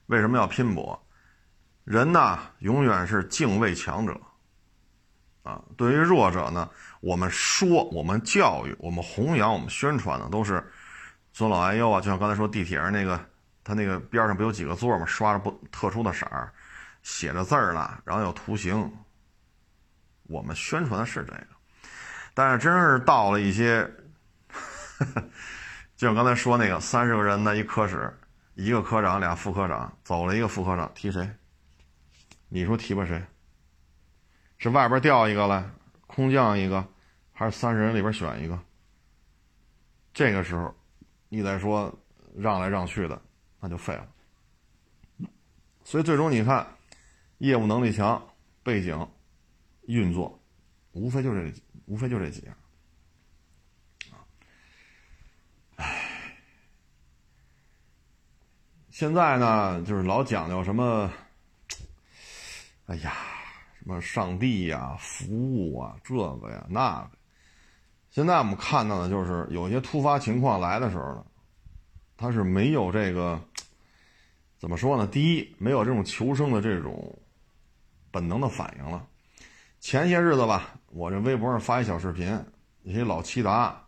[0.07, 1.01] 为什么要拼搏？
[1.85, 4.21] 人呢，永远是敬畏强者。
[5.45, 6.69] 啊，对于弱者呢，
[7.01, 10.73] 我们说，我们教育，我们弘扬，我们宣传的都是。
[11.31, 13.28] 尊老爱幼啊，就像刚才说地铁上那个，
[13.69, 15.05] 他那个边上不有几个座吗？
[15.05, 16.51] 刷着不特殊的色儿，
[17.03, 18.91] 写着字儿了，然后有图形。
[20.23, 21.47] 我们宣传的是这个，
[22.33, 23.87] 但是真是到了一些，
[25.95, 28.19] 就像刚才说那个三十个人的一科室，
[28.55, 31.31] 一个科长俩副科长，走了一个副科长，提谁？
[32.49, 33.23] 你说提拔谁？
[34.57, 35.69] 是外边调一个来，
[36.07, 36.83] 空降一个，
[37.35, 38.59] 还是三十人里边选一个？
[40.15, 40.75] 这个时候。
[41.31, 41.95] 你再说
[42.35, 43.21] 让来让去的，
[43.61, 44.07] 那就废了。
[45.85, 46.67] 所以最终你看，
[47.39, 48.23] 业务能力强，
[48.63, 49.09] 背景
[49.87, 50.39] 运作，
[50.93, 51.53] 无非就这，
[51.87, 52.55] 无非就这几样。
[58.91, 61.11] 现在呢，就是老讲究什么，
[62.87, 63.15] 哎呀，
[63.79, 67.11] 什么上帝呀、服务啊，这个呀、那个。
[68.11, 71.25] 现在我们看到的就是有些突发情况来的时候呢，
[72.17, 73.41] 他是没有这个
[74.59, 75.07] 怎么说呢？
[75.07, 77.17] 第一，没有这种求生的这种
[78.11, 79.07] 本能的反应了。
[79.79, 82.37] 前些日子吧，我这微博上发一小视频，
[82.83, 83.81] 一些老骐达，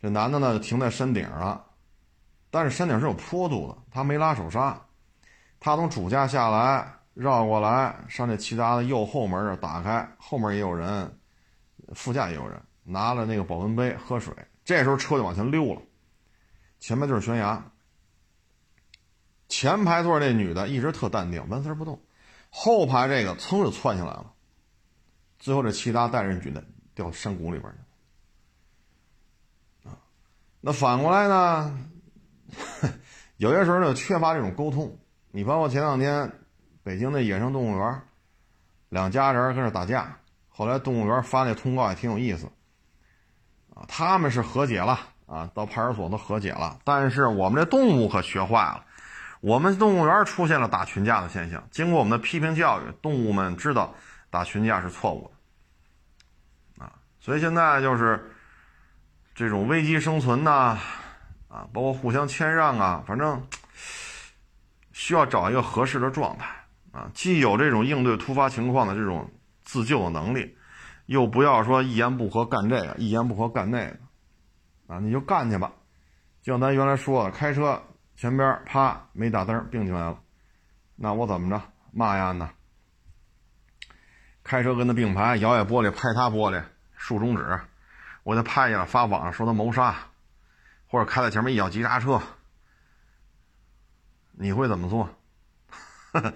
[0.00, 1.64] 这男的呢停在山顶上，
[2.52, 4.80] 但是山顶是有坡度的，他没拉手刹，
[5.58, 11.18] 他从主驾下来，绕过来上这骐达的右后门这打开，后面也有人，
[11.94, 12.62] 副驾也有人。
[12.84, 14.32] 拿了那个保温杯喝水，
[14.64, 15.82] 这时候车就往前溜了，
[16.78, 17.60] 前面就是悬崖。
[19.56, 22.00] 前排座那女的一直特淡定，纹丝不动，
[22.50, 24.32] 后排这个噌就窜下来了，
[25.38, 27.72] 最后这其他带人举的掉山谷里边
[29.84, 29.94] 去啊。
[30.60, 31.78] 那反过来呢，
[33.38, 34.98] 有些时候就缺乏这种沟通。
[35.30, 36.32] 你包括前两天
[36.82, 38.02] 北京的野生动物园，
[38.88, 42.50] 两家人跟那打架，后来动物园发那通告也挺有意思。
[43.72, 46.80] 啊，他们是和解了啊，到派出所都和解了。
[46.82, 48.84] 但是我们这动物可学坏了，
[49.44, 51.62] 我们动物园出现了打群架的现象。
[51.70, 53.94] 经过我们的批评教育，动物们知道
[54.30, 55.30] 打群架是错误
[56.78, 56.90] 的，啊，
[57.20, 58.34] 所以现在就是
[59.34, 60.78] 这种危机生存呐，
[61.48, 63.46] 啊，包括互相谦让啊，反正
[64.92, 66.46] 需要找一个合适的状态
[66.90, 69.30] 啊，既有这种应对突发情况的这种
[69.62, 70.56] 自救的能力。
[71.04, 73.98] 又不要说一言不合干这个，一言不合干那个，
[74.86, 75.70] 啊，你就干去吧。
[76.40, 77.82] 就像咱原来说的，开车
[78.16, 80.18] 前边啪没打灯，并进来了，
[80.96, 81.62] 那我怎么着
[81.92, 82.50] 骂呀呢？
[84.42, 86.62] 开车跟他并排，摇下玻璃，拍他玻璃，
[86.96, 87.60] 竖中指，
[88.22, 89.96] 我给他拍下来发网上说他谋杀，
[90.86, 92.20] 或者开在前面一脚急刹车，
[94.32, 95.08] 你会怎么做？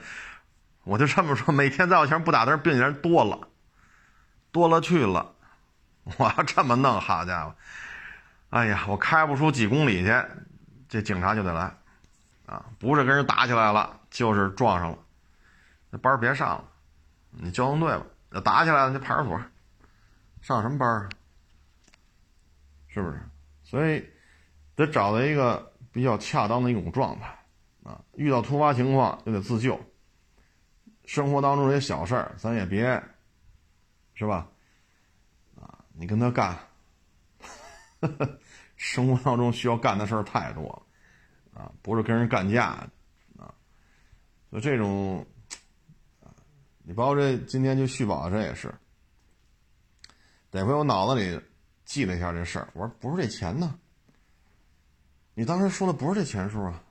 [0.84, 3.48] 我就这么说，每天在我前面不打灯，病人多了，
[4.50, 5.34] 多了去了。
[6.16, 7.54] 我要这么弄，好家伙，
[8.48, 10.10] 哎呀，我开不出几公里去，
[10.88, 11.72] 这警察就得来，
[12.46, 14.98] 啊，不是跟人打起来了，就是撞上了，
[15.90, 16.64] 那班别上了，
[17.30, 19.40] 你交通队吧，要打起来了，你派出所，
[20.40, 21.08] 上什么班啊？
[22.88, 23.20] 是不是？
[23.62, 24.08] 所以
[24.74, 27.38] 得找到一个比较恰当的一种状态，
[27.84, 29.78] 啊，遇到突发情况就得自救。
[31.04, 33.02] 生活当中这些小事儿，咱也别，
[34.14, 34.46] 是吧？
[35.60, 36.58] 啊，你跟他干，
[38.78, 42.68] 生活当中需要干的事儿太多了，啊，不是跟人干架，
[43.36, 43.52] 啊，
[44.50, 45.26] 就这种，
[46.84, 48.72] 你包括这今天就续保这也是，
[50.50, 51.38] 得亏我脑子里
[51.84, 53.78] 记了一下这事儿，我说不是这钱呢，
[55.34, 56.82] 你当时说的不是这钱数啊，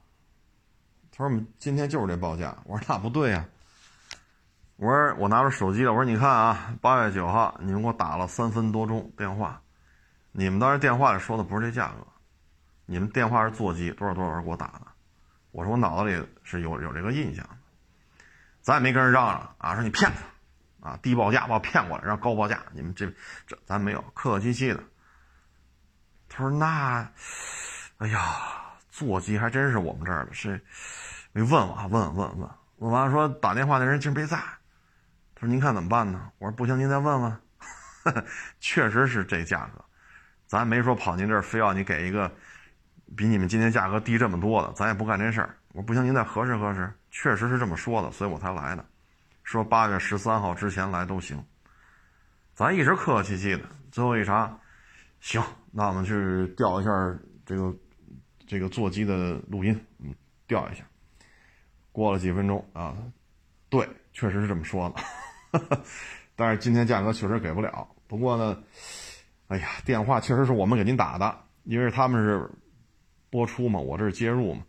[1.09, 3.47] 他说我们今天就是这报价，我说那不对呀。
[4.75, 9.59] 我说我拿着手机了，我说你看啊，八月九号你们给我打了三分多钟电话，
[10.39, 12.05] 你们当时电话里说的不是这价格，
[12.85, 14.81] 你们电话是座机多少多少人给我打的，
[15.49, 17.43] 我说我脑子里是有有这个印象，
[18.61, 20.17] 咱也没跟人嚷嚷啊，说你骗子，
[20.79, 23.11] 啊低报价把我骗过来，让高报价，你们这
[23.47, 24.83] 这咱没有，客客气气的。
[26.29, 27.11] 他说那，
[27.97, 28.19] 哎呀，
[28.91, 30.63] 座机还真是我们这儿的，是，
[31.31, 34.37] 没问问问问问问完说打电话那人竟没在。
[35.33, 37.41] 他说：“您看怎么办呢？”我说：“不行，您再问问。
[38.59, 39.83] 确实是这价格，
[40.47, 42.31] 咱没说跑您这儿非要你给一个
[43.15, 45.55] 比你们今天价格低这么多的，咱也不干这事儿。
[45.73, 48.83] 我不行，您再核实核实，确实是这么说的，所以我才来的。
[49.43, 51.43] 说八月十三号之前来都行，
[52.53, 53.61] 咱一直客客气气的。
[53.91, 54.59] 最后一查，
[55.19, 55.41] 行，
[55.71, 56.89] 那我们去调一下
[57.45, 57.75] 这个
[58.45, 60.13] 这个座机的录音，嗯，
[60.47, 60.83] 调一下。
[61.91, 62.95] 过了几分钟啊，
[63.69, 65.81] 对，确实是这么说的。
[66.35, 67.87] ”但是今天价格确实给不了。
[68.07, 68.61] 不过呢，
[69.47, 72.49] 哎呀，电话确实是我们给您打的，因为他们是
[73.29, 74.63] 播出嘛，我这是接入嘛。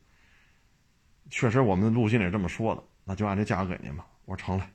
[1.30, 4.06] 确实我们的录音里这么说的，那就按这价格给您吧。
[4.24, 4.66] 我说成了，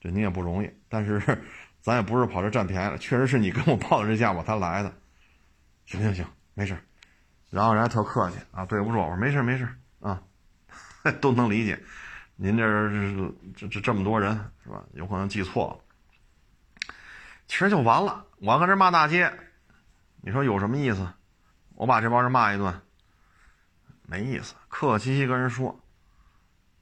[0.00, 1.20] 这您也不容易，但是
[1.80, 4.92] 咱也不是跑这占便宜了，确实是你跟我报的这价我才来的。
[5.84, 6.76] 行行行，没事。
[7.48, 9.68] 然后人家特客气啊，对不住，我说没事没事
[10.00, 10.20] 啊，
[11.22, 11.78] 都能理解。
[12.34, 12.90] 您这
[13.56, 14.84] 这这这么多人是吧？
[14.92, 15.85] 有可能记错了，
[17.46, 18.24] 其实就完了。
[18.38, 19.32] 我搁这骂大街，
[20.22, 21.08] 你说有什么意思？
[21.74, 22.82] 我把这帮人骂一顿，
[24.02, 24.54] 没意思。
[24.68, 25.78] 客客气气跟人说，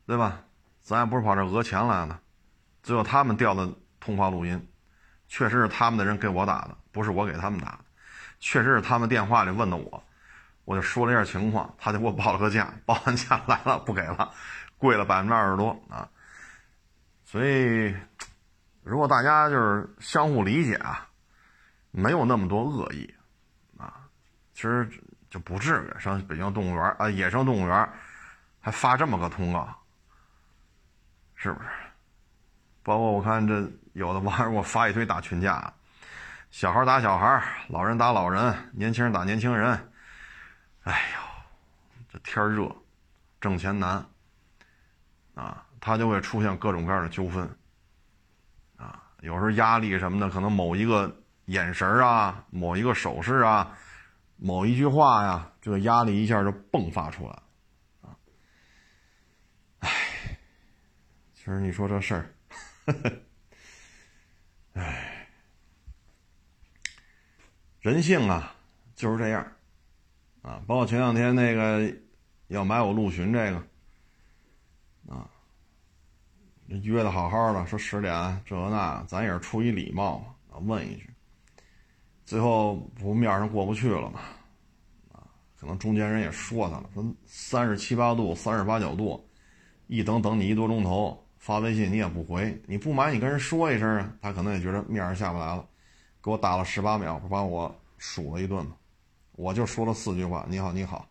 [0.07, 0.41] 对吧？
[0.81, 2.19] 咱也不是跑这讹钱来的。
[2.83, 4.69] 最后他们调的通话录音，
[5.29, 7.79] 确实是他们的人给我打的，不是我给他们打的。
[8.41, 10.05] 确实是他们电话里问的我，
[10.65, 14.33] 我就说了一下情况，他就给我报了个价，报完价来了不给了。
[14.77, 16.07] 贵了百分之二十多啊，
[17.25, 17.95] 所以
[18.85, 21.09] 如果大家就是相互理解啊，
[21.91, 23.13] 没有那么多恶意
[23.79, 23.95] 啊，
[24.53, 24.89] 其实
[25.31, 27.89] 就不至于上北京动物园啊，野生动物园
[28.61, 29.67] 还发这么个通告，
[31.35, 31.67] 是不是？
[32.83, 35.73] 包括我看这有的网友给我发一堆打群架，
[36.51, 39.91] 小孩打小孩，老人打老人，年轻人打年轻人，
[40.83, 41.21] 哎呦，
[42.13, 42.71] 这天热，
[43.41, 44.05] 挣钱难。
[45.35, 47.49] 啊，他就会出现各种各样的纠纷，
[49.25, 53.75] 有时候压力什么的，可能某一个眼神啊，某一个手势啊，
[54.37, 57.43] 某一句话呀，这个压力一下就迸发出来了，
[58.03, 58.17] 啊，
[59.79, 59.91] 唉，
[61.33, 62.35] 其实你说这事儿，
[64.75, 65.27] 唉，
[67.81, 68.55] 人性啊
[68.95, 69.43] 就是这样，
[70.43, 71.91] 啊，包括前两天那个
[72.49, 73.67] 要买我陆巡这个。
[76.67, 81.11] 约的好好的，说十点这那，咱也是出于礼貌嘛，啊，问一句。
[82.25, 84.21] 最后不面上过不去了嘛，
[85.13, 85.23] 啊，
[85.59, 89.23] 可能中间人也说他了，说三十七八度、三十八九度，
[89.89, 95.67] 一等等你一多钟头，发微信你也不回，你不买你跟人说一声啊，他可能也觉得面上下不来了，
[96.23, 98.73] 给我打了十八秒，不把我数了一顿吗，
[99.33, 101.07] 我就说了四句话，你好你好，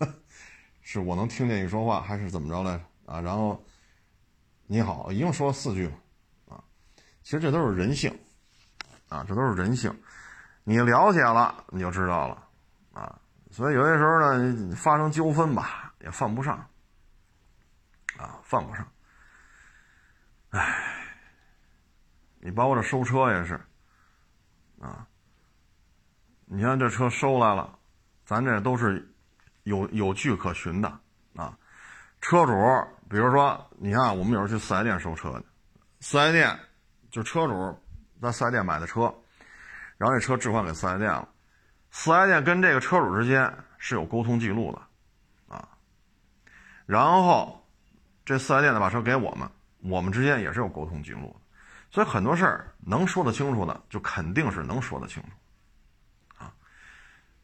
[0.80, 3.12] 是我能听见你说话还是怎么着来着？
[3.12, 3.62] 啊，然后，
[4.70, 5.90] 你好，一共说了四句，
[6.46, 6.62] 啊，
[7.22, 8.14] 其实这都是人性，
[9.08, 9.90] 啊，这都是人性，
[10.62, 12.46] 你了解了你就知道了，
[12.92, 13.18] 啊，
[13.50, 16.54] 所以有些时候呢，发生纠纷吧，也犯不上，
[18.18, 18.86] 啊，犯不上，
[20.50, 21.16] 唉，
[22.40, 23.58] 你包括这收车也是，
[24.82, 25.06] 啊，
[26.44, 27.78] 你看这车收来了，
[28.26, 29.10] 咱这都是
[29.62, 31.00] 有有据可循的，
[31.36, 31.58] 啊。
[32.20, 32.52] 车主，
[33.08, 35.46] 比如说，你看我们有时候去四 S 店收车去，
[36.00, 36.58] 四 S 店
[37.10, 37.78] 就车主
[38.20, 39.12] 在四 S 店买的车，
[39.96, 41.26] 然后这车置换给四 S 店了，
[41.90, 45.66] 四 S 店跟这个车主之间是有沟通记录的，啊，
[46.84, 47.66] 然后
[48.26, 49.48] 这四 S 店呢把车给我们，
[49.80, 51.40] 我们之间也是有沟通记录的，
[51.90, 56.52] 所以很多事儿能说得清楚的，就肯定是能说得清楚，啊，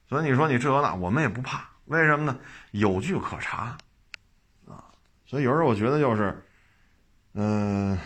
[0.09, 2.39] 所以你说你这那，我们也不怕，为什么呢？
[2.73, 3.75] 有据可查。
[5.27, 6.47] 所以有时候我觉得就是，
[7.33, 7.99] 嗯，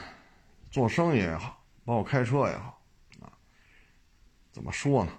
[0.71, 2.81] 做生意也好，包括开车也好，
[3.21, 3.33] 啊，
[4.53, 5.12] 怎么说呢？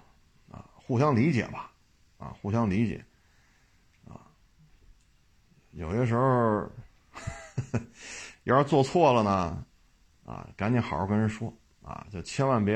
[0.50, 1.70] 啊，互相理解吧，
[2.18, 3.04] 啊，互相理解，
[4.08, 4.18] 啊，
[5.72, 6.70] 有些时候，呵
[7.72, 7.80] 呵
[8.44, 9.64] 要是做错了呢，
[10.24, 12.74] 啊，赶紧好好跟人说，啊，就千万别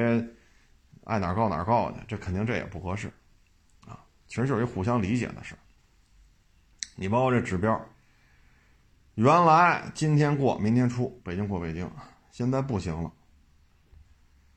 [1.05, 3.11] 爱哪告哪告去，这肯定这也不合适，
[3.87, 5.57] 啊，其实就是一互相理解的事
[6.95, 7.85] 你包括这指标。
[9.15, 11.89] 原来今天过，明天出，北京过北京，
[12.33, 13.13] 现在不行了。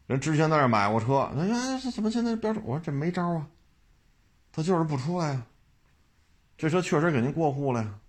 [0.07, 2.63] 人之前在这买过车，哎呀，这怎么现在标准？
[2.65, 3.47] 我说这没招啊，
[4.51, 5.45] 他就是不出来呀。
[6.57, 7.99] 这车确实给您过户了呀。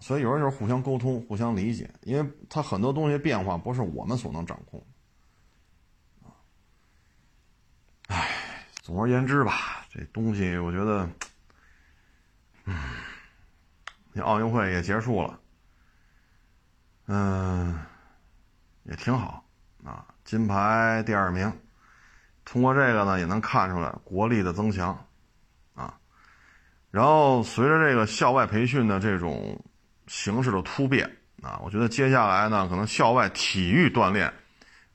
[0.00, 4.84] 所以有人就是互相沟通、互相理解，因为他很多东西变化不是我们所能掌控。
[6.24, 6.34] 啊，
[8.08, 8.28] 哎，
[8.82, 11.08] 总而言之吧，这东西我觉得，
[12.64, 12.74] 嗯。
[14.16, 15.38] 这奥运会也结束了，
[17.06, 17.78] 嗯，
[18.84, 19.44] 也挺好
[19.84, 21.52] 啊，金牌第二名。
[22.46, 24.98] 通过这个呢，也能看出来国力的增强
[25.74, 25.92] 啊。
[26.90, 29.62] 然后随着这个校外培训的这种
[30.06, 31.06] 形式的突变
[31.42, 34.32] 啊，我觉得接下来呢，可能校外体育锻炼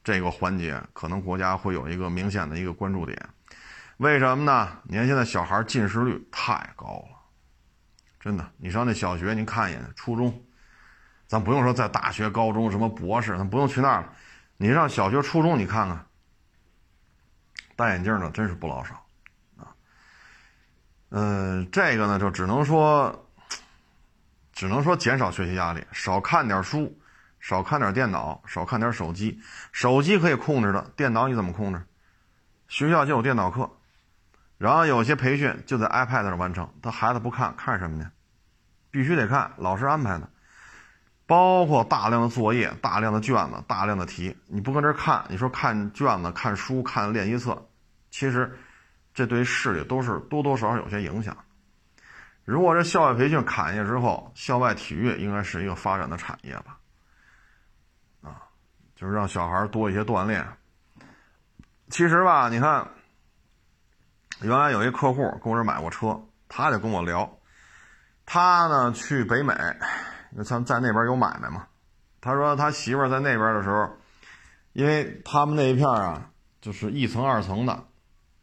[0.03, 3.29] 这个环节，可能国家会有一个明显的一个关注点。
[3.97, 4.79] 为什么呢？
[4.85, 7.20] 你看现在小孩近视率太高了。
[8.21, 10.45] 真的，你上那小学，您看一眼；初中，
[11.25, 14.13] 咱不用说在大学、高中什么博士，咱不用去那儿了。
[14.57, 16.05] 你上小学、初中，你看看，
[17.75, 19.03] 戴眼镜的真是不老少
[19.57, 19.73] 啊。
[21.09, 23.27] 嗯，这个呢，就只能说，
[24.53, 26.95] 只能说减少学习压力，少看点书，
[27.39, 29.41] 少看点电脑，少看点手机。
[29.71, 31.83] 手机可以控制的，电脑你怎么控制？
[32.67, 33.67] 学校就有电脑课。
[34.61, 38.11] 然后有些培训就在 iPad 上完成，他孩子不看看什么呢？
[38.91, 40.29] 必须得看，老师安排的，
[41.25, 47.59] 包括大量的作业、大量的卷子、大量的题，你不跟这看，你说看卷子、看书、看练习册，
[48.11, 48.55] 其实
[49.15, 51.35] 这对视力都是多多少少有些影响。
[52.45, 56.77] 如果这校外培训砍下之后，校外体育应该是一个发展的产业吧？
[58.21, 58.45] 啊，
[58.95, 60.45] 就是让小孩多一些锻炼。
[61.89, 62.87] 其实吧，你看。
[64.43, 66.19] 原来有一客户跟我这买过车，
[66.49, 67.37] 他就跟我聊，
[68.25, 69.53] 他呢去北美，
[70.31, 71.67] 那他在那边有买卖嘛。
[72.19, 73.87] 他说他媳妇在那边的时候，
[74.73, 76.29] 因为他们那一片啊，
[76.59, 77.83] 就是一层二层的，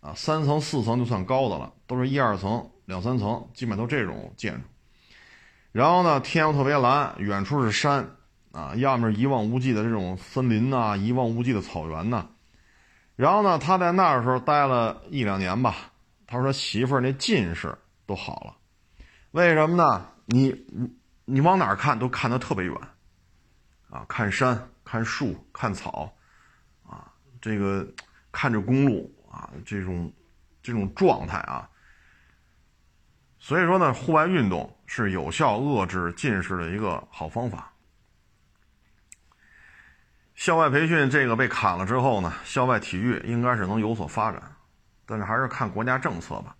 [0.01, 4.61] 啊三层四层就算高的了，都是一二层两三层，基本都这种建筑。
[5.72, 8.09] 然后呢，天又特别蓝，远处是山，
[8.53, 12.28] 啊，要么是一望无际的这种森林呐，一望无际的草原呐。
[13.16, 15.88] 然后呢，他在那儿的时候待了一两年吧。
[16.31, 17.74] 他说媳妇儿那近视
[18.05, 18.55] 都好了，
[19.31, 20.07] 为什么呢？
[20.26, 22.74] 你你你往哪儿看都看得特别远，
[23.89, 26.14] 啊，看山、看树、看草，
[26.87, 27.11] 啊，
[27.41, 27.89] 这个
[28.31, 30.12] 看着公路啊，这种
[30.62, 31.66] 这种状态啊。
[33.39, 37.72] 所以说呢，户外运动是有效遏制近视的一个好方法。
[40.35, 44.57] 校外培训这个被砍了之后呢，校外体育应该是能有所发展，
[45.11, 46.54] 但是还是看国家政策吧，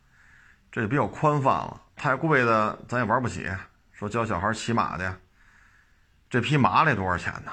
[0.72, 1.82] 这就比较宽泛了。
[1.94, 3.46] 太贵的咱也玩不起，
[3.92, 5.20] 说教小孩骑马的，
[6.30, 7.53] 这匹马得多少钱呢？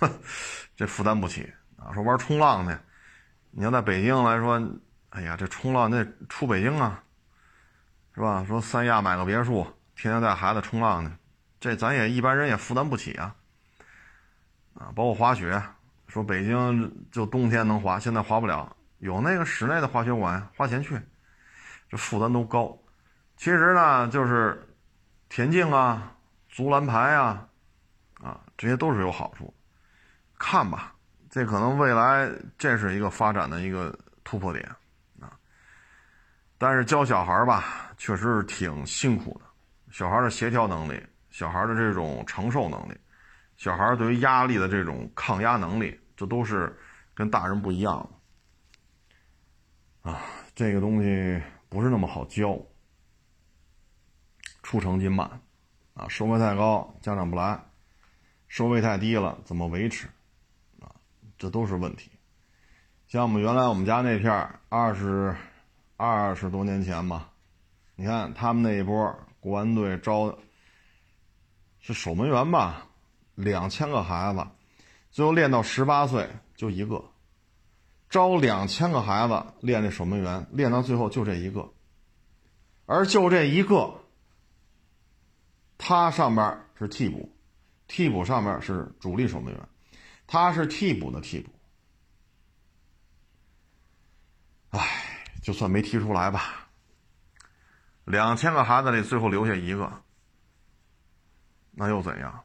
[0.74, 1.92] 这负担不起啊。
[1.92, 2.80] 说玩冲浪的，
[3.50, 4.58] 你要在北京来说，
[5.10, 7.02] 哎呀，这冲浪那出北京啊，
[8.14, 8.42] 是吧？
[8.48, 11.12] 说三亚买个别墅，天天带孩子冲浪的，
[11.60, 13.34] 这咱也一般人也负担不起啊。
[14.74, 15.62] 啊，包括滑雪，
[16.08, 18.74] 说北京就冬天能滑，现在滑不了。
[19.04, 20.98] 有那个室内的滑雪馆，花钱去，
[21.90, 22.74] 这负担都高。
[23.36, 24.66] 其实呢，就是
[25.28, 26.10] 田径啊、
[26.48, 27.46] 足篮排啊，
[28.14, 29.52] 啊，这些都是有好处。
[30.38, 30.94] 看吧，
[31.28, 33.94] 这可能未来这是一个发展的一个
[34.24, 34.66] 突破点
[35.20, 35.36] 啊。
[36.56, 39.44] 但是教小孩吧，确实是挺辛苦的。
[39.90, 40.98] 小孩的协调能力，
[41.28, 42.98] 小孩的这种承受能力。
[43.58, 46.74] 小孩对于压力的这种抗压能力，这都是
[47.12, 48.13] 跟大人不一样的
[50.04, 50.22] 啊。
[50.54, 52.56] 这个东西不是那么好教，
[54.62, 55.28] 出成绩慢
[55.94, 57.58] 啊，收费太高，家长不来；
[58.46, 60.06] 收费太低了，怎么维持？
[60.78, 60.94] 啊，
[61.36, 62.12] 这都是问题。
[63.08, 64.32] 像我们原来我们家那片
[64.68, 65.34] 二十
[65.96, 67.32] 二十多年前吧，
[67.96, 70.38] 你看他们那一波国安队招
[71.80, 72.86] 是守门员吧，
[73.34, 74.46] 两千个孩子，
[75.10, 77.04] 最后练到十八岁就一个，
[78.14, 81.68] 招两千个孩子练这守门员，练到最后就这一个，
[82.86, 83.92] 而就这一个。
[85.76, 87.28] 他上边是替补，
[87.88, 89.68] 替补上边是主力守门员，
[90.28, 91.50] 他是替补的替补。
[94.70, 94.88] 唉，
[95.42, 96.68] 就算没踢出来吧。
[98.04, 99.92] 两千个孩子里最后留下一个，
[101.72, 102.43] 那又怎样？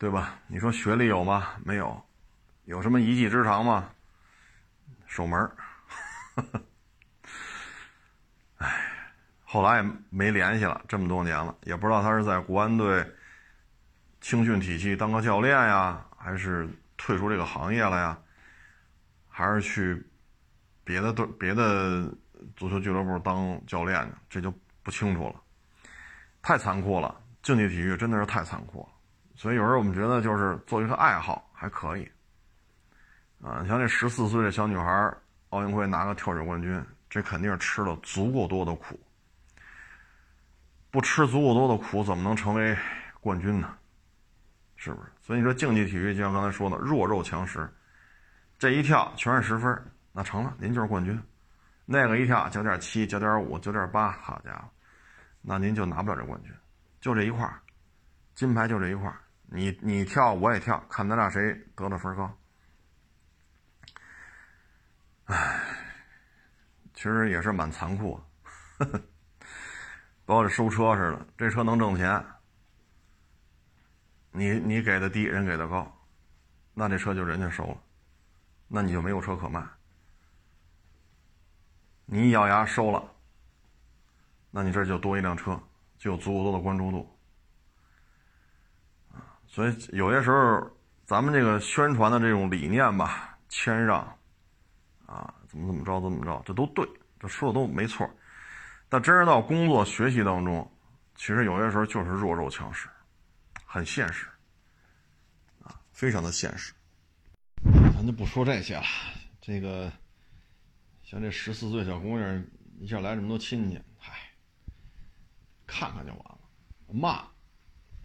[0.00, 0.38] 对吧？
[0.46, 1.48] 你说学历有吗？
[1.62, 2.02] 没有，
[2.64, 3.90] 有什么一技之长吗？
[5.06, 5.38] 守门
[8.56, 8.66] 唉。
[9.44, 13.06] 后来也没联系了，这么多年了，也不知道他是在国安队
[14.22, 18.18] 青训体系当个教练呀，还是退出这个行业了呀，
[19.28, 20.02] 还是去
[20.82, 22.10] 别的队、别的
[22.56, 24.16] 足球俱乐部当教练呢？
[24.30, 24.50] 这就
[24.82, 25.34] 不清楚了。
[26.40, 28.88] 太残酷了，竞技体育真的是太残酷了。
[29.40, 32.06] 所以有时候我们觉得，就是作为一个爱好还可以。
[33.42, 35.10] 啊，像这十四岁的小女孩，
[35.48, 39.00] 奥运会拿个跳水冠军，这肯定是吃了足够多的苦。
[40.90, 42.76] 不吃足够多的苦，怎么能成为
[43.22, 43.74] 冠军呢？
[44.76, 45.10] 是不是？
[45.22, 47.66] 所以你说竞技体育，就像刚才说的，弱肉强食，
[48.58, 49.74] 这一跳全是十分，
[50.12, 51.18] 那成了，您就是冠军。
[51.86, 54.68] 那个一跳九点七、九点五、九点八，好家伙，
[55.40, 56.52] 那您就拿不了这冠军。
[57.00, 57.50] 就这一块
[58.34, 59.10] 金牌就这一块
[59.52, 62.38] 你你跳我也跳，看咱俩谁得的分高。
[65.24, 65.60] 唉，
[66.94, 68.20] 其实也是蛮残酷。
[68.78, 69.02] 呵 呵
[70.24, 72.24] 包括这收车似的，这车能挣钱，
[74.30, 75.92] 你你给的低，人给的高，
[76.72, 77.82] 那这车就人家收了，
[78.68, 79.66] 那你就没有车可卖。
[82.06, 83.12] 你一咬牙收了，
[84.52, 85.60] 那你这就多一辆车，
[85.98, 87.19] 就有足够多的关注度
[89.52, 90.70] 所以有些时候，
[91.04, 93.98] 咱们这个宣传的这种理念吧，谦让，
[95.06, 96.88] 啊，怎么怎么着怎么着，这都对，
[97.18, 98.08] 这说的都没错。
[98.88, 100.70] 但真是到工作学习当中，
[101.16, 102.88] 其实有些时候就是弱肉强食，
[103.64, 104.28] 很现实，
[105.64, 106.72] 啊，非常的现实。
[107.92, 108.84] 咱就不说这些了。
[109.40, 109.92] 这个
[111.02, 112.44] 像这十四岁小姑娘，
[112.78, 114.14] 一下来这么多亲戚，嗨，
[115.66, 116.38] 看看就完了，
[116.92, 117.24] 骂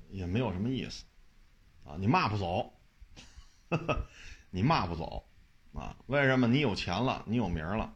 [0.10, 1.04] 也没有什么意思，
[1.86, 2.74] 啊，你骂不走，
[4.50, 5.24] 你骂不走，
[5.74, 6.48] 啊，为什么？
[6.48, 7.94] 你有钱了，你有名了。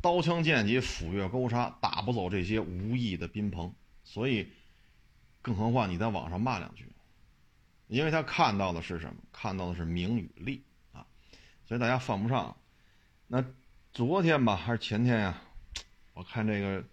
[0.00, 3.72] 刀枪剑戟斧钺钩叉打不走这些无义的宾朋，
[4.04, 4.48] 所以，
[5.42, 6.86] 更何况你在网上骂两句，
[7.86, 9.16] 因为他看到的是什么？
[9.32, 11.06] 看到的是名与利啊，
[11.66, 12.56] 所以大家犯不上。
[13.26, 13.44] 那
[13.92, 15.42] 昨天吧，还是前天呀？
[16.14, 16.84] 我看这个，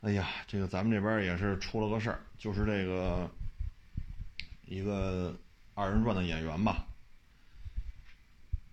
[0.00, 3.30] 哎呀，这个咱们这边也是出了个事儿，就是这个
[4.66, 5.34] 一个
[5.74, 6.86] 二人转的演员吧，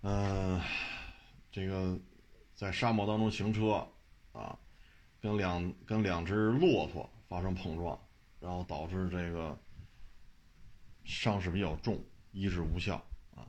[0.02, 0.60] 嗯，
[1.50, 1.98] 这个。
[2.56, 3.84] 在沙漠当中行车，
[4.30, 4.56] 啊，
[5.20, 7.98] 跟两跟两只骆驼发生碰撞，
[8.38, 9.58] 然后导致这个
[11.04, 12.94] 伤势比较重，医治无效
[13.34, 13.42] 啊。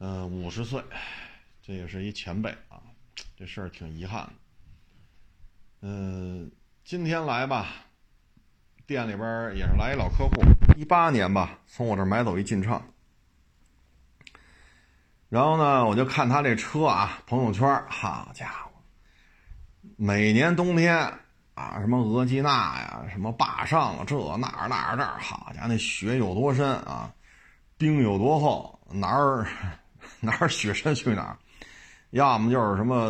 [0.00, 0.84] 嗯，五十岁，
[1.62, 2.82] 这也是一前辈啊，
[3.34, 4.32] 这事儿挺遗憾的。
[5.80, 6.52] 嗯，
[6.84, 7.86] 今天来吧，
[8.86, 10.42] 店里边也是来一老客户，
[10.76, 12.82] 一八年吧，从我这买走一劲畅。
[15.28, 18.70] 然后呢，我就看他这车啊，朋友圈，好家伙，
[19.96, 20.94] 每年冬天
[21.54, 27.10] 啊，什么额济纳呀，什么坝上，这那那这，好家伙，那雪有多深啊，
[27.78, 29.46] 冰有多厚，哪儿
[30.20, 31.38] 哪儿雪深去哪儿，
[32.12, 33.08] 要么就是什么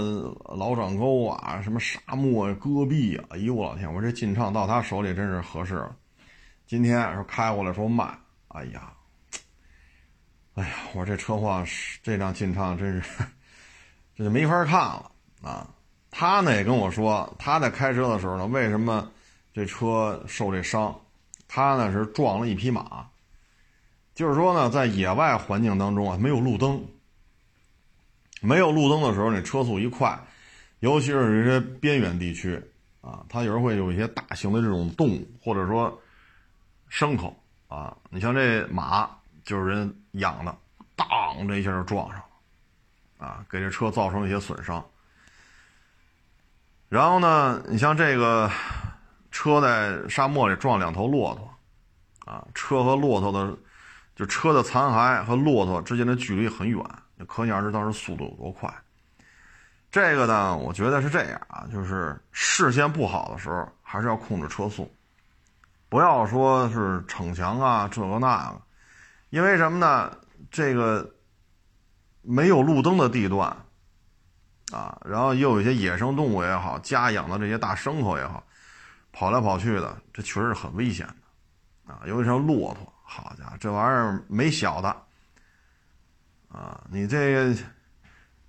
[0.57, 5.95] 老掌沟啊，什么沙漠戈壁啊，哎呦我老天，我这进畅到他手里真是合适了。
[6.67, 8.17] 今天说开过来说慢，
[8.49, 8.93] 哎呀。
[10.55, 11.67] 哎呀，我这车况，
[12.03, 13.25] 这辆劲畅真是，
[14.15, 15.11] 这就没法看了
[15.43, 15.67] 啊！
[16.11, 19.11] 他呢也跟我说，他在开车的时候呢，为什么
[19.53, 20.95] 这车受这伤？
[21.49, 23.09] 他呢是撞了一匹马，
[24.15, 26.85] 就是说呢，在野外环境当中啊，没有路灯，
[28.43, 30.21] 没有路灯的时候，那车速一快，
[30.81, 32.61] 尤其是这些边远地区
[33.01, 35.99] 啊，它有时候会有一些大型的这种动物，或者说
[36.91, 37.35] 牲口
[37.69, 39.09] 啊，你像这马。
[39.45, 40.57] 就是人养的，
[40.95, 41.09] 当
[41.49, 42.19] 这一下就撞上
[43.19, 44.87] 了，啊，给这车造成一些损伤。
[46.89, 48.49] 然后呢，你像这个
[49.33, 53.59] 车在沙漠里撞两头骆驼，啊，车和骆驼的，
[54.15, 56.81] 就车的残骸和骆驼之间的距离很远，
[57.27, 58.73] 可想而知当时速度有多快。
[59.91, 64.91] 这个呢，我觉得是这样啊，就是视线不好的时候，还是要控制车速，
[65.89, 68.63] 不要说是逞强啊，这个那个，
[69.31, 70.17] 因为什么呢？
[70.51, 71.09] 这个
[72.23, 73.55] 没有路灯的地段。
[74.73, 78.43] 啊，然后又有一些野生动物也好，家养的这些大牲口也好，
[79.13, 85.02] 跑来跑去的，这确实是很危险的，啊，尤其像骆驼，好家伙，这玩意儿没小的，
[86.53, 87.57] 啊，你这个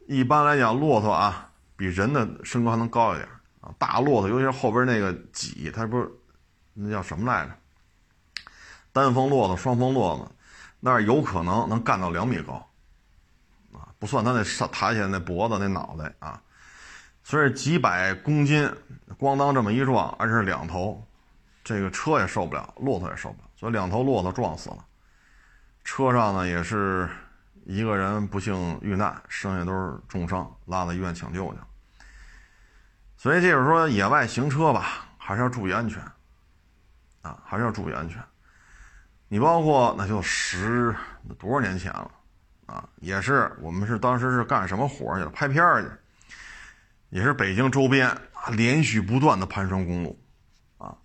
[0.08, 3.28] 一般来讲，骆驼啊，比人的身高还能高一点
[3.62, 6.12] 啊，大骆驼，尤其是后边那个脊，它不是
[6.74, 7.54] 那叫什么来着？
[8.92, 10.30] 单峰骆驼、双峰骆驼，
[10.82, 12.54] 那有可能能干到两米高
[13.72, 13.88] 啊。
[14.00, 16.42] 不算他那上抬起来那脖子那脑袋啊，
[17.24, 18.70] 所以几百公斤，
[19.18, 21.02] 咣当这么一撞，而且是两头，
[21.64, 24.86] 这个车也受不了，骆驼也受不了，所以两头骆驼撞死了。
[25.86, 27.10] 车上呢也是
[27.66, 31.60] 一个人不幸遇难，剩下都是重伤，拉到医院抢救去。
[33.18, 36.02] 所以就是说，野外行车吧，还是要注意安全
[37.22, 38.22] 啊，还是要注意安全。
[39.28, 40.96] 你包括那就十
[41.40, 42.12] 多少年前了。
[42.66, 45.30] 啊，也是我们是当时是干什么活去了？
[45.32, 45.92] 拍片去，
[47.10, 48.10] 也是北京周边，
[48.54, 50.18] 连续不断的盘山公路，
[50.78, 50.96] 啊，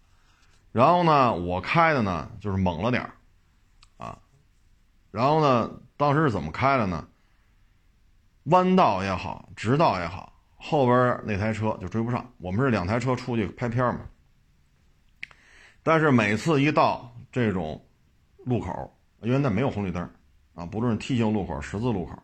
[0.70, 3.10] 然后呢，我开的呢就是猛了点
[3.96, 4.16] 啊，
[5.10, 7.06] 然后呢，当时是怎么开的呢？
[8.44, 12.26] 弯道也好，直道也好，后边那台车就追不上。
[12.38, 14.00] 我们是两台车出去拍片嘛，
[15.82, 17.84] 但是每次一到这种
[18.46, 20.08] 路口，因为那没有红绿灯。
[20.54, 22.16] 啊，不论是梯形路口、十字路口，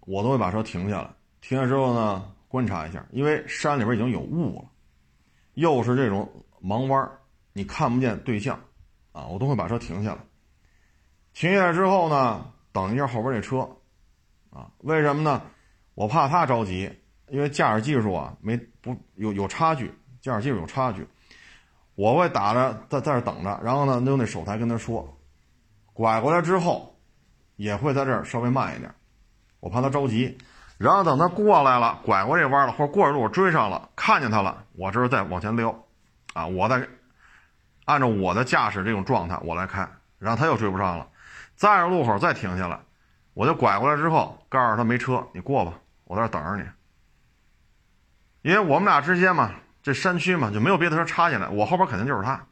[0.00, 1.10] 我都会把车停下来。
[1.40, 4.68] 停下之后呢，观察一下，因为山里边已经有雾了，
[5.54, 6.28] 又是这种
[6.62, 7.10] 盲弯，
[7.52, 8.58] 你看不见对象，
[9.12, 10.20] 啊，我都会把车停下来。
[11.32, 13.68] 停下来之后呢，等一下后边这车，
[14.50, 15.42] 啊，为什么呢？
[15.94, 16.90] 我怕他着急，
[17.28, 21.06] 因为驾驶技术啊没不有有差距，驾驶技术有差距，
[21.94, 25.18] 我会打着在在这等着，然后呢用那手台跟他说。
[25.94, 26.98] 拐过来之后，
[27.56, 28.94] 也会在这儿稍微慢一点，
[29.60, 30.38] 我怕他着急。
[30.78, 35.86] 然后等他过来了，拐过这弯了，或者过着路追上了，看见他了，我这儿再往前溜，
[36.32, 36.88] 啊，我再
[37.84, 39.86] 按照我的驾驶这种状态我来开，
[40.18, 41.06] 然后他又追不上了，
[41.62, 42.80] 再着路口再停下来，
[43.34, 46.68] 我就拐过来之后告诉他没车，你过吧，我在这等着你。
[48.50, 52.44] 因为我们俩之间嘛，这山区嘛就没有别的车插进来，我后边肯定就是他，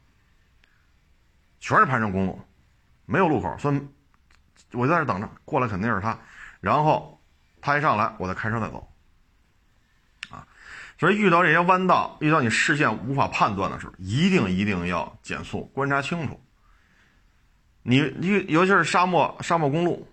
[1.59, 2.41] 全是盘山公路。
[3.05, 3.83] 没有路口，所以
[4.75, 6.17] 我就在这等着，过来肯定是他，
[6.61, 7.21] 然后
[7.61, 8.93] 他一上来，我再开车再走，
[10.31, 10.47] 啊，
[11.01, 16.41] 所以遇到这些弯道，遇到你视线无法判断的时候，一定一定要减速，观察清楚。
[17.83, 20.07] 你尤尤其是沙漠沙漠公路，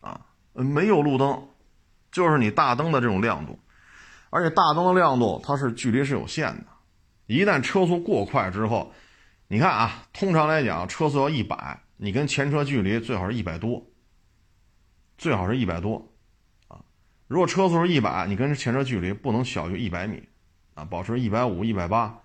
[0.00, 0.20] 啊，
[0.52, 1.48] 没有路灯，
[2.10, 3.58] 就是你大灯的这种亮度，
[4.30, 6.66] 而且大灯的亮度它是距离是有限的，
[7.26, 8.92] 一旦车速过快之后，
[9.48, 11.80] 你看啊，通常来讲车速要一百。
[11.98, 13.86] 你跟前车距离最好是一百多，
[15.18, 16.10] 最好是一百多，
[16.66, 16.82] 啊，
[17.28, 20.20] 如果车速是一百，你跟前车距离不能小于一百米，
[20.74, 22.18] 啊，保持一百五、一百八，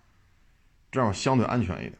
[0.91, 1.93] 这样相对安全一点，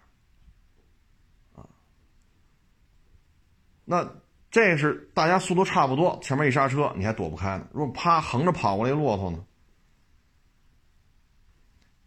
[3.90, 4.06] 那
[4.52, 9.46] 这是大家速度差不多，前面一刹车你还躲不开呢，如果啪横着跑过来一骆驼呢？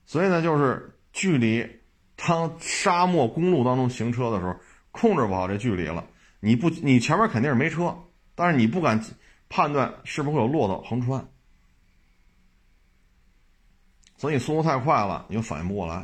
[0.04, 1.66] 所以呢，就是距离，
[2.14, 4.54] 当沙漠公路当中行车的时候。
[4.92, 6.04] 控制不好这距离了，
[6.40, 7.96] 你不，你前面肯定是没车，
[8.34, 9.00] 但是你不敢
[9.48, 11.24] 判断是不是会有骆驼横穿，
[14.16, 15.94] 所以速度太快了，你就反应不过来，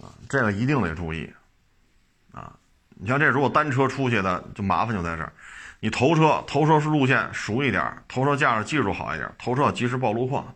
[0.00, 1.28] 啊，这个一定得注意，
[3.02, 5.32] 你像这如果单车出去的，就麻烦就在这儿，
[5.80, 10.54] 你头车头车是路线熟一点，头车驾驶技术好一点，头车要及时报路况，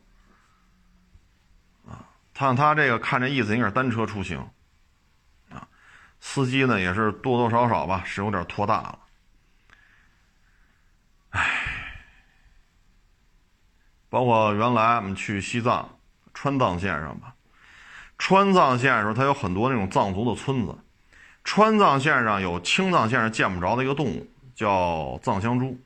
[1.88, 4.38] 啊，他他这个看这意思应该是单车出行。
[5.50, 5.66] 啊
[6.20, 8.98] 司机呢也是多多少少吧，是有点拖大了。
[11.30, 11.50] 唉，
[14.08, 15.98] 包括原来我们去西藏
[16.32, 17.34] 川藏线上吧，
[18.18, 20.78] 川藏线上它有很多那种藏族的村子。
[21.46, 25.80] 川藏线上有青藏线上见不着的一个动物，叫藏香猪。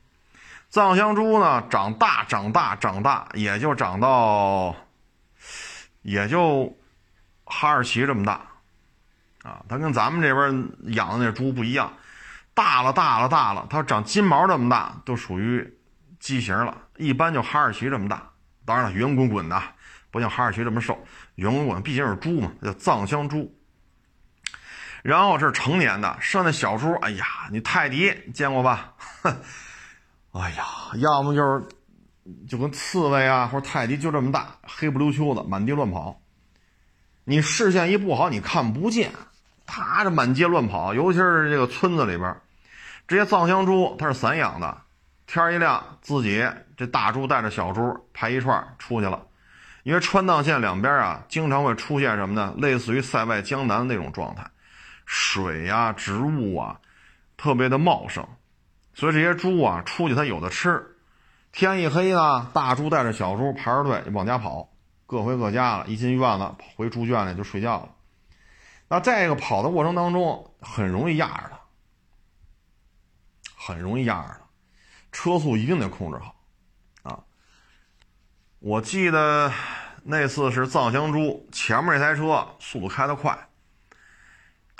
[0.69, 4.75] 藏香猪呢，长大长大长大，也就长到，
[6.01, 6.75] 也就
[7.45, 8.41] 哈士奇这么大。
[9.43, 11.93] 啊，它跟咱们这边养的那猪不一样，
[12.55, 15.77] 大了大了大了，它长金毛这么大，都属于
[16.19, 16.75] 畸形了。
[16.97, 18.27] 一般就哈士奇这么大，
[18.65, 19.61] 当然了，圆滚滚的，
[20.09, 20.97] 不像哈士奇这么瘦，
[21.35, 23.55] 圆滚滚，毕竟是猪嘛，叫藏香猪。
[25.03, 28.93] 然后是成年的，剩下小猪，哎呀，你泰迪见过吧？
[30.33, 31.65] 哎呀，要么就是
[32.47, 36.21] 就跟刺猬啊，或者泰迪就这么大，黑不溜秋的，满地乱跑。
[37.23, 39.11] 你视线一不好，你看不见，
[39.65, 42.35] 它这满街乱跑，尤其是这个村子里边，
[43.07, 44.77] 这些藏香猪它是散养的，
[45.27, 46.47] 天一亮，自己
[46.77, 49.21] 这大猪带着小猪排一串出去了。
[49.83, 52.53] 因为川藏线两边啊，经常会出现什么呢？
[52.57, 54.45] 类似于塞外江南那种状态。
[55.13, 56.79] 水呀，植物啊，
[57.35, 58.25] 特别的茂盛，
[58.93, 60.95] 所以这些猪啊出去它有的吃。
[61.51, 64.69] 天一黑呢，大猪带着小猪排着队往家跑，
[65.05, 65.85] 各回各家了。
[65.87, 67.89] 一进院子，回猪圈里就睡觉了。
[68.87, 71.59] 那这个跑的过程当中，很容易压着它，
[73.57, 74.39] 很容易压着它，
[75.11, 76.33] 车速一定得控制好
[77.03, 77.19] 啊。
[78.59, 79.51] 我记得
[80.03, 83.37] 那次是藏香猪，前面那台车速度开得快。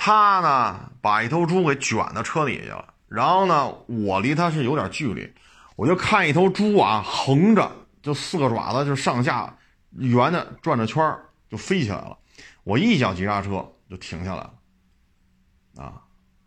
[0.03, 2.91] 他呢，把一头猪给卷到车底下了。
[3.07, 5.31] 然后呢，我离他是有点距离，
[5.75, 7.71] 我就看一头猪啊，横着
[8.01, 9.55] 就四个爪子就上下
[9.91, 11.15] 圆的转着圈
[11.51, 12.17] 就飞起来了。
[12.63, 14.53] 我一脚急刹车就停下来了，
[15.77, 16.01] 啊，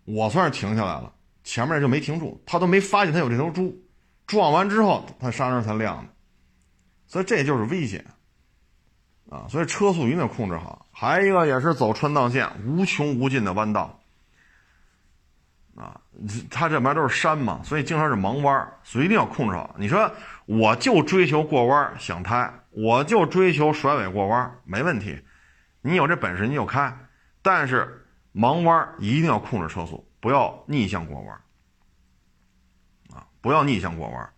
[0.05, 1.13] 我算是停下来了，
[1.45, 3.81] 前面就没停住，他都没发现他有这头猪。
[4.27, 6.11] 撞完之后，他刹车才亮的，
[7.07, 8.05] 所以这就是危险。
[9.35, 10.87] 啊，所以车速一定要控制好。
[10.93, 13.99] 还一个也是走川藏线，无穷无尽的弯道。
[15.75, 16.01] 啊，
[16.49, 19.75] 它这边都是山嘛，所以经常是盲弯，所以一定要控制好。
[19.77, 20.09] 你说
[20.47, 25.21] 我就追求过弯想胎，我就追求甩尾过弯，没问题。
[25.83, 26.97] 你有这本事你就开，
[27.43, 31.41] 但是盲弯一定要控制车速，不要逆向过弯。
[33.13, 34.34] 啊，不要逆向过弯。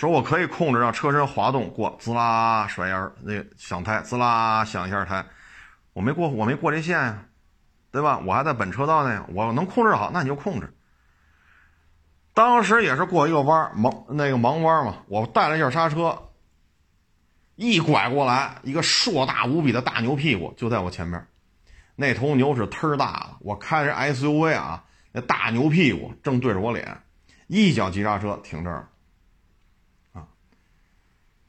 [0.00, 5.22] 说我可以控制让车身滑动过，滋啦甩一下那个响胎，滋啦响一下胎，
[5.92, 7.24] 我没过，我没过这线呀，
[7.92, 8.18] 对吧？
[8.24, 10.72] 我还在本车道呢，我能控制好，那你就控制。
[12.32, 16.18] 当时也是过一个弯盲那个盲弯嘛，我带了一下刹车，
[17.56, 21.22] 一拐过来，一个硕大无比的大牛屁股就在我前面，
[21.94, 24.82] 那头牛是忒大了，我开着 SUV 啊，
[25.12, 27.02] 那大牛屁股正对着我脸，
[27.48, 28.88] 一脚急刹车停这儿。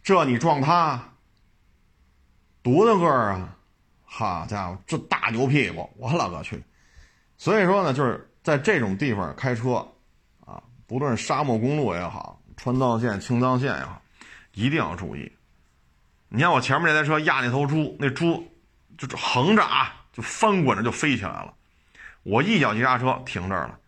[0.04, 1.02] 这你撞他，
[2.64, 3.56] 多大个儿啊！
[4.04, 6.62] 好家伙，这大牛屁股，我勒个去！
[7.38, 9.88] 所以说呢，就是在这种地方开车，
[10.46, 14.02] 啊，不论沙漠公路也好，川藏线、青藏线也好，
[14.54, 15.32] 一定要注意。
[16.30, 18.46] 你看我前面那台车压那头猪，那猪
[18.98, 21.54] 就横着啊，就翻滚着就飞起来了。
[22.24, 23.80] 我一脚急刹车停这儿了。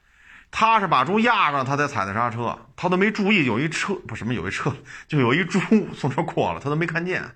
[0.56, 4.72] 他是把猪压上，他才踩的刹车，他都没注意有一车不什么有一车，
[5.08, 5.60] 就有一猪
[5.96, 7.36] 从这过了，他都没看见。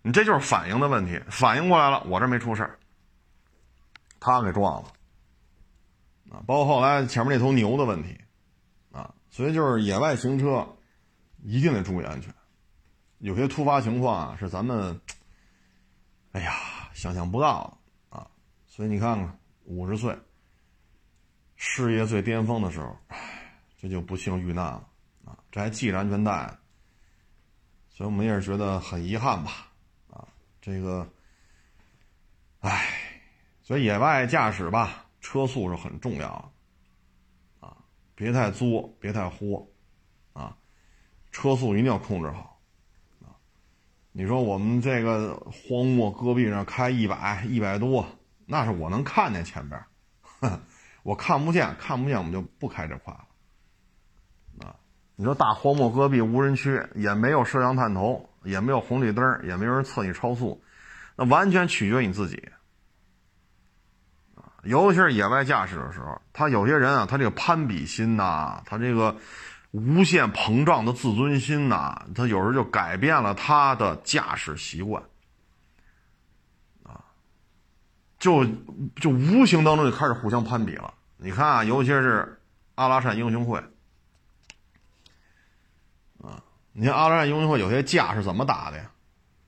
[0.00, 2.78] 你这就是反应的问题，反应过来了，我这没出事
[4.18, 4.88] 他给撞了
[6.30, 6.40] 啊！
[6.46, 8.18] 包括后来前面那头牛的问题
[8.90, 10.66] 啊，所以就是野外行车
[11.42, 12.32] 一定得注意安全，
[13.18, 14.98] 有些突发情况啊是咱们
[16.32, 16.54] 哎呀
[16.94, 17.78] 想象不到
[18.10, 18.26] 的啊，
[18.66, 20.16] 所以你看看五十岁。
[21.64, 22.98] 事业最巅峰的时候，
[23.78, 24.88] 这就不幸遇难了
[25.24, 25.38] 啊！
[25.48, 26.58] 这还系着安全带，
[27.88, 29.68] 所以我们也是觉得很遗憾吧？
[30.10, 30.26] 啊，
[30.60, 31.08] 这个，
[32.58, 33.22] 唉，
[33.62, 36.28] 所以野外驾驶吧，车速是很重要
[37.60, 37.76] 的啊，
[38.16, 39.64] 别太作，别太豁
[40.32, 40.56] 啊，
[41.30, 42.60] 车速一定要控制好
[43.22, 43.38] 啊！
[44.10, 48.04] 你说我们这个荒漠戈壁上开一百一百多，
[48.46, 49.80] 那是我能看见前边，
[50.22, 50.60] 哼。
[51.02, 54.66] 我看不见，看不见，我们就不开这块了。
[54.66, 54.76] 啊，
[55.16, 60.62] 你说大荒漠戈壁无人区，也没有摄像探头，也没有红绿灯，也没有人测你超速，
[61.16, 62.48] 那完全取决于你自己。
[64.36, 69.16] 啊，尤其是野外驾驶的时候，他有些人啊，他这个攀比心呐，他这个
[69.72, 75.02] 无限膨胀的自尊心呐，他有时候就改变了他的驾驶习惯。
[78.22, 78.44] 就
[78.94, 80.94] 就无形当中就开始互相攀比了。
[81.16, 82.40] 你看啊，尤其是
[82.76, 83.58] 阿拉善英雄会
[86.22, 86.40] 啊，
[86.72, 88.88] 你看阿拉善英雄会有些架是怎么打的呀？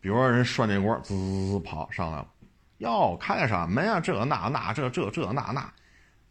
[0.01, 2.27] 比如说人涮这锅，滋滋滋跑上来了，
[2.79, 4.01] 哟，开什么呀？
[4.01, 5.73] 这那那这这这那那，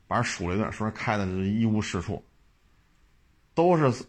[0.06, 2.22] 把人数了一顿，说开的一无是处，
[3.54, 4.06] 都是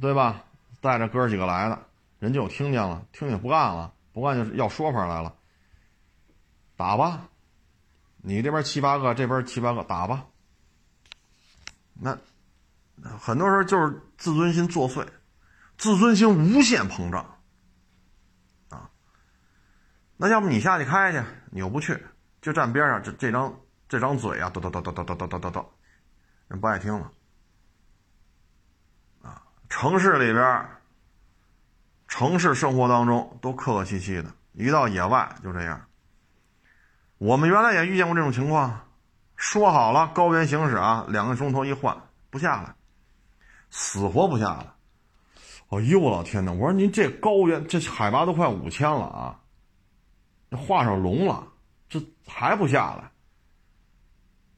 [0.00, 0.40] 对吧？
[0.80, 1.76] 带着哥几个来的，
[2.20, 5.34] 人就听见了，听见不干了，不干就是要说法来了，
[6.76, 7.28] 打吧。
[8.28, 10.26] 你这边七八个，这边七八个，打吧。
[11.94, 12.18] 那
[13.20, 15.06] 很多时候就是自尊心作祟，
[15.78, 17.38] 自尊心无限膨胀，
[18.68, 18.90] 啊，
[20.16, 21.22] 那要不你下去开去，
[21.52, 22.04] 你又不去，
[22.42, 25.64] 就站边上，这这张这张嘴啊，叨叨叨叨叨叨叨叨叨叨，
[26.48, 27.12] 人不爱听了，
[29.22, 30.68] 啊，城市里边，
[32.08, 35.85] 城市生活当中都客客气气的，一到野外就这样。
[37.18, 38.88] 我们原来也遇见过这种情况，
[39.36, 41.96] 说好了高原行驶啊，两个钟头一换
[42.30, 42.74] 不下来，
[43.70, 44.66] 死活不下来。
[45.68, 46.52] 哎呦我老天呐！
[46.52, 49.40] 我说您这高原这海拔都快五千了啊，
[50.50, 51.46] 画上龙了，
[51.88, 53.10] 这还不下来？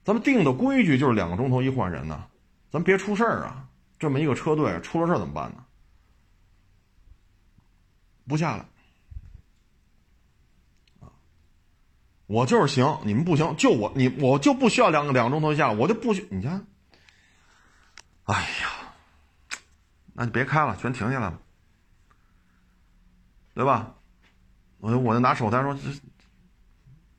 [0.04, 2.26] 咱们定的规矩就是两个钟头一换人呢，
[2.70, 3.64] 咱别出事儿啊！
[3.98, 5.64] 这么一个车队出了事儿怎么办呢？
[8.26, 8.66] 不下来
[12.29, 16.66] 我就是行，你们不行，就我你我就不需要两个两个钟头下，我就不需你看，
[18.24, 18.68] 哎呀！
[20.12, 21.41] 那就别开了，全停下来了，
[23.55, 23.95] 对吧？
[24.79, 25.74] 我我就拿手台说，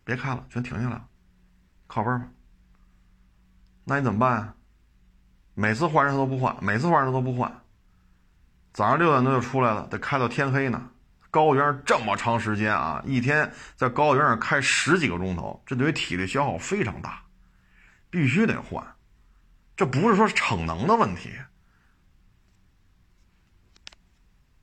[0.03, 1.01] 别开了，全停下来，
[1.87, 2.27] 靠边吧。
[3.85, 4.53] 那你怎么办呀？
[5.55, 7.61] 每次换人他都不换，每次换人他都不换。
[8.73, 10.91] 早上六点多就出来了，得开到天黑呢。
[11.31, 17.23] 高原这么长时间啊，一天在高原上开十几个钟头，这对于体力消耗非常大，
[18.09, 18.85] 必须得换。
[19.75, 21.31] 这不是说逞能的问题。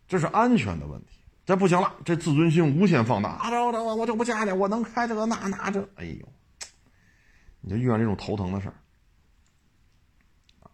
[0.09, 3.51] 这是安全的问题，这不行了，这自尊心无限放大啊！
[3.51, 6.29] 我我我就不下去，我能开这个那那这，哎呦，
[7.61, 8.75] 你就遇上这种头疼的事儿。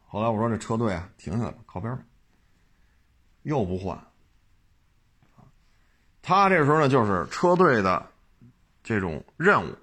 [0.07, 2.03] 后来我说这车队啊，停下来吧，靠边吧，
[3.43, 3.99] 又不换。
[6.23, 8.11] 他这时候呢，就是车队的
[8.83, 9.77] 这种任务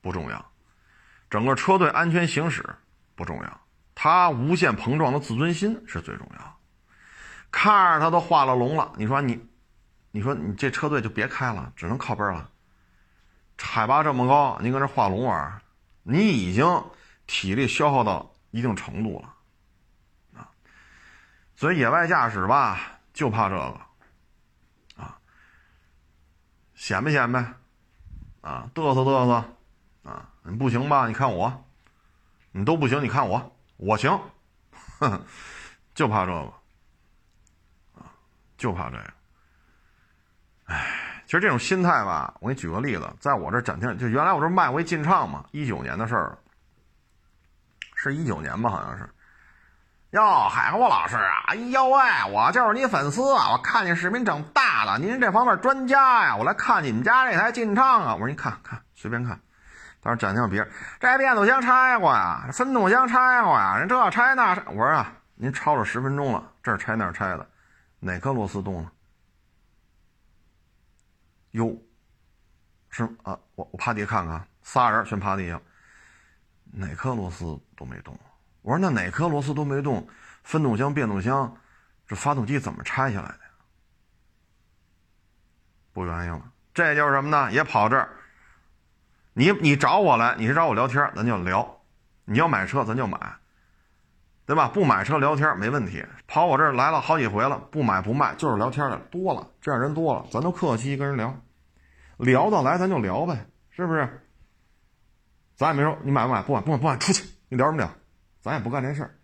[0.00, 0.50] 不重要，
[1.28, 2.64] 整个车队安全行驶
[3.14, 3.60] 不重要，
[3.94, 6.56] 他无限膨胀的自尊心是最重要。
[7.50, 9.46] 看着他都画了龙了，你说你，
[10.10, 12.50] 你说你这车队就别开了，只能靠边了。
[13.58, 15.60] 海拔这么高，你搁这画龙玩，
[16.02, 16.84] 你已经
[17.26, 19.34] 体力消耗到一定程度了，
[20.40, 20.48] 啊，
[21.54, 23.80] 所以野外驾驶吧，就怕这个，
[26.76, 27.40] 显摆显摆，
[28.42, 29.44] 啊，嘚瑟嘚瑟，
[30.08, 31.08] 啊，你不行吧？
[31.08, 31.64] 你看我，
[32.52, 34.20] 你都不行，你看我，我行，
[35.00, 35.20] 哼，
[35.94, 36.38] 就怕这个。
[37.98, 38.06] 啊
[38.56, 39.12] 就怕这个，
[40.66, 46.38] 哎，其实这种心态吧，我给你举个例子，在我这展厅，就原来我这卖过一进畅嘛，一九年的事儿，
[47.94, 49.08] 是一九年吧，好像是。
[50.10, 52.00] 哟，海波老师啊，哎呦喂，
[52.30, 59.40] 我就是你粉丝啊，我看见视频整大了，您这方面专家呀，我来看你们家这台进畅啊，我说你看看，随便看。
[60.00, 67.46] 当时展厅别人，这变速箱拆过呀，分动箱拆过呀，人这拆那拆，我说啊，您超了十分钟了，这儿拆那儿拆的。
[67.98, 68.92] 哪颗螺丝动了？
[71.50, 71.76] 哟，
[72.90, 75.60] 是啊，我我趴地下看看，仨人全趴地下，
[76.72, 78.16] 哪颗螺丝都没动。
[78.66, 80.08] 我说那哪颗螺丝都没动，
[80.42, 81.56] 分动箱、变速箱，
[82.04, 83.38] 这发动机怎么拆下来的？
[85.92, 86.42] 不原因了，
[86.74, 87.52] 这就是什么呢？
[87.52, 88.08] 也跑这儿。
[89.34, 91.64] 你你找我来，你是找我聊天，咱就聊；
[92.24, 93.36] 你要买车，咱就买。
[94.46, 94.66] 对吧？
[94.66, 101.40] 不买车聊天没问题，跑我这儿来了好几回了，不买不卖就是聊天的多了，这样人多了，咱都客客气跟人聊，
[102.16, 104.26] 聊得来咱就聊呗，是不是？
[105.54, 107.88] 咱也没说你买不买，不买不买不买，出去，你聊什么聊？
[108.46, 109.18] 咱也不干这事儿，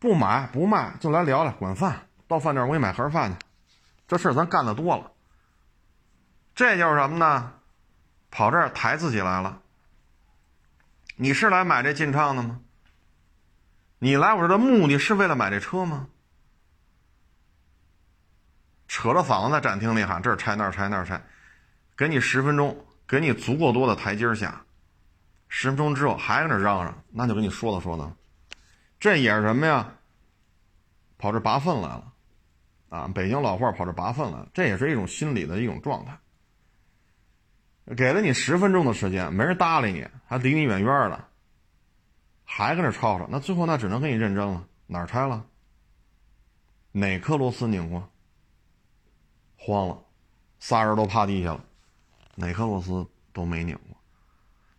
[0.00, 3.38] 不买不卖就来聊聊，管饭，到饭店我给你买盒饭去，
[4.08, 5.12] 这事儿咱干的多了。
[6.52, 7.52] 这就是什么呢？
[8.32, 9.62] 跑这儿抬自己来了。
[11.14, 12.58] 你是来买这进畅的吗？
[14.00, 16.08] 你来我这的目的是为了买这车吗？
[18.88, 21.22] 扯着嗓子在展厅里喊：“这儿拆那儿拆那儿拆，
[21.96, 24.65] 给你十分钟，给你足够多的台阶下。
[25.48, 28.12] 十分钟之后还搁那嚷嚷，那就跟你说道说道。
[28.98, 29.92] 这也是什么呀？
[31.18, 32.12] 跑这拔粪来了
[32.88, 33.10] 啊！
[33.14, 36.16] 北京老话跑这拔粪来了，这也是一种心理的一种状态。
[37.96, 41.24] 给了你十分钟的时间，没人搭理你，还离你远远的。
[42.44, 44.66] 还搁那吵吵，那最后那只能给你认真了。
[44.86, 45.44] 哪儿拆了？
[46.92, 48.08] 哪颗螺丝拧过？
[49.56, 49.98] 慌了，
[50.58, 51.64] 仨人都趴地下了。
[52.34, 53.95] 哪颗螺丝都没拧过。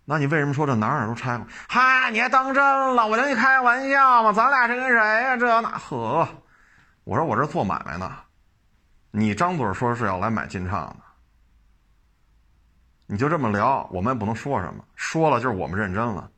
[0.09, 1.45] 那你为什么说这哪哪都拆过？
[1.67, 2.63] 嗨，你还当真
[2.95, 3.05] 了？
[3.05, 4.31] 我跟你开玩笑吗？
[4.31, 5.35] 咱俩是跟谁呀？
[5.35, 6.25] 这那呵，
[7.03, 8.09] 我说我这做买卖呢。
[9.11, 11.03] 你张嘴说是要来买金畅的，
[13.05, 14.81] 你就这么聊，我们也不能说什么。
[14.95, 16.31] 说了就是我们认真了。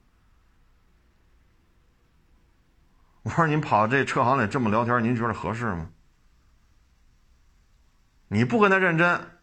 [3.22, 5.88] 我说您跑这车行里这么聊天，您觉得合适吗？
[8.30, 9.40] 你不跟他认真，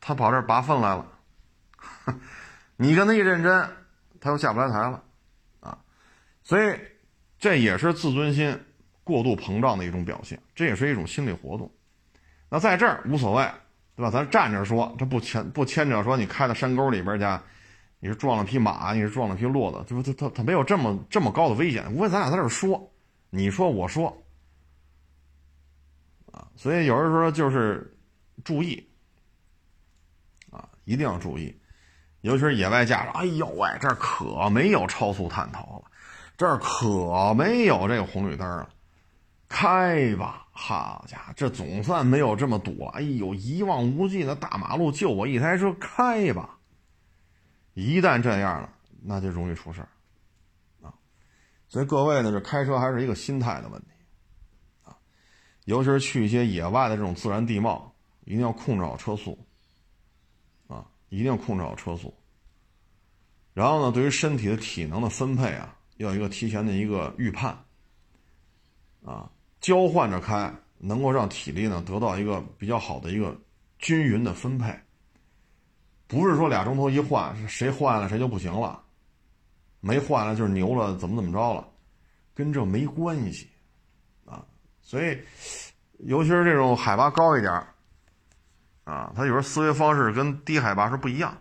[0.00, 1.06] 他跑这儿拔粪来了；
[2.76, 3.68] 你跟他一认真，
[4.20, 5.02] 他又下不来台了，
[5.60, 5.78] 啊，
[6.42, 6.78] 所以
[7.38, 8.58] 这也是自尊心
[9.02, 11.70] 过度膨胀的一种表现，这也是一种心理活动。
[12.48, 13.44] 那在这儿无所谓，
[13.96, 14.10] 对吧？
[14.10, 17.26] 咱站着说，这不牵不牵扯说你开到山沟里边去，
[17.98, 21.90] 你是撞了匹马，你是撞了匹骆驼，这不他他他没有这么这么高的危险。
[21.92, 22.92] 无非咱俩在这说，
[23.30, 24.08] 你说我说。
[26.30, 27.96] 啊所以有人说就是
[28.44, 28.86] 注意
[30.50, 31.54] 啊，一定要注意，
[32.26, 33.10] 尤其是野外驾驶。
[33.10, 35.90] 哎呦喂，这可没有超速探头了，
[36.36, 38.68] 这可没有这个红绿灯了，
[39.48, 42.90] 开吧，好家伙，这总算没有这么堵了。
[42.94, 46.58] 哎呦，一望无际的大马路，就我一台车，开吧。
[47.74, 48.70] 一旦这样了，
[49.04, 49.88] 那就容易出事儿
[50.82, 50.92] 啊。
[51.68, 53.88] 所以各位呢，这开车还是一个心态的问题
[54.82, 54.96] 啊。
[55.64, 59.38] 尤其是去一些野外的这种自然地貌，一定要控制好车速，
[61.16, 62.12] 一定要控制好车速。
[63.54, 67.56] 然后呢，对于身体的体能的分配啊，要一个提前的一个预判，
[69.02, 69.30] 啊，
[69.62, 73.34] 交换着开，能够让体力呢得到一个比较好的一个
[73.78, 74.78] 均匀的分配。
[76.06, 78.82] 不是说俩钟头一换，谁换了谁就不行了，
[79.80, 81.66] 没换了就是牛了，怎么怎么着了，
[82.34, 83.48] 跟这没关系
[84.26, 84.44] 啊。
[84.82, 85.18] 所以，
[86.00, 87.66] 尤其是这种海拔高一点
[88.86, 91.36] 啊，他有时候思维方式跟低海拔是不一样，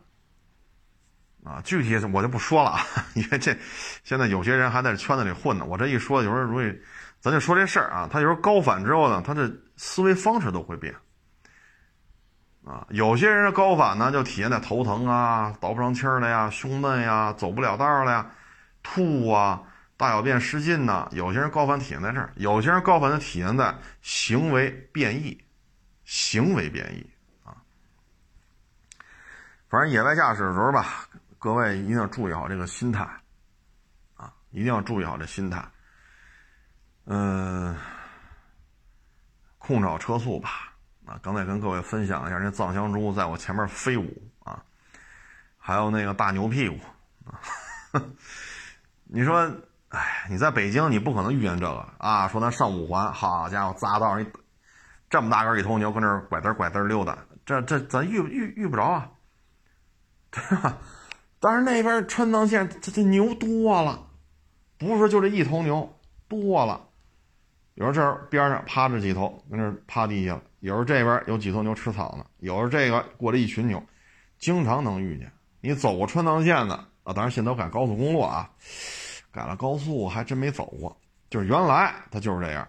[1.44, 2.82] 啊，具体我就不说了啊，
[3.14, 3.56] 因为这
[4.04, 5.64] 现在有些人还在圈子里混呢。
[5.64, 6.76] 我这一说，有时候容易，
[7.20, 8.10] 咱就说这事儿啊。
[8.12, 10.96] 他有时候高反之后呢，他的思维方式都会变，
[12.66, 18.32] 啊，有些人的高反呢，就体现在头疼啊、倒不上气儿了呀、胸闷呀、走不了道了呀、
[18.82, 19.62] 吐啊。
[19.98, 21.08] 大小便失禁呢？
[21.12, 25.42] 有些人高反体现在这儿，有些人高反的体现在行为变异，
[26.06, 27.08] 行为变异。
[29.76, 31.06] 反正野外驾驶的时候吧，
[31.38, 33.04] 各位一定要注意好这个心态
[34.16, 35.62] 啊，一定要注意好这心态。
[37.08, 37.76] 嗯，
[39.58, 40.74] 控制好车速吧。
[41.06, 44.10] 啊，刚才跟各位分享一下，那藏香猪在我前面飞舞
[44.46, 44.64] 啊，
[45.58, 46.80] 还有那个大牛屁股
[47.30, 47.36] 啊，
[49.04, 49.52] 你说。
[49.90, 52.28] 哎，你在北京，你不可能遇见这个啊！
[52.30, 54.26] 说咱上五环，好家伙，匝道一
[55.10, 59.10] 这么大个一头牛，跟那拐嘚拐嘚溜达，这这咱遇遇遇不着啊，
[60.50, 60.78] 对吧？
[61.40, 64.08] 但是那边川藏线，这这牛多了，
[64.78, 66.82] 不是说就这一头牛多了，
[67.76, 73.82] 有时候这儿边上趴着几头，跟那趴地下了；有时候这边有几头牛吃草呢；有时候这个过来一群牛，
[74.38, 75.32] 经常能遇见。
[75.62, 78.50] 你走过川藏线的啊，当然现在都改高速公路啊。
[79.32, 80.96] 改了高速还真没走过，
[81.30, 82.66] 就是原来它就是这样，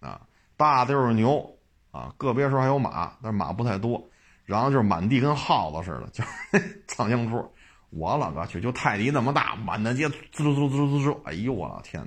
[0.00, 0.20] 啊，
[0.56, 1.48] 大的就是牛，
[1.92, 4.02] 啊，个别时候还有马，但是马不太多，
[4.46, 7.52] 然后就是满地跟耗子似的，就是苍蝇扑，
[7.90, 12.06] 我了个去，就泰迪那么大，满大街滋滋滋滋滋，哎呦我的天，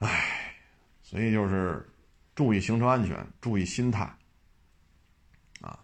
[0.00, 0.52] 唉，
[1.02, 1.88] 所以就是
[2.34, 4.04] 注意行车安全，注意心态，
[5.62, 5.78] 啊，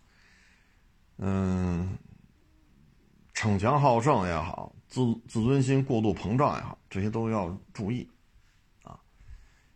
[1.16, 1.96] 嗯，
[3.32, 4.72] 逞强好胜也好。
[4.88, 8.08] 自自尊心过度膨胀也好，这些都要注意，
[8.84, 8.98] 啊，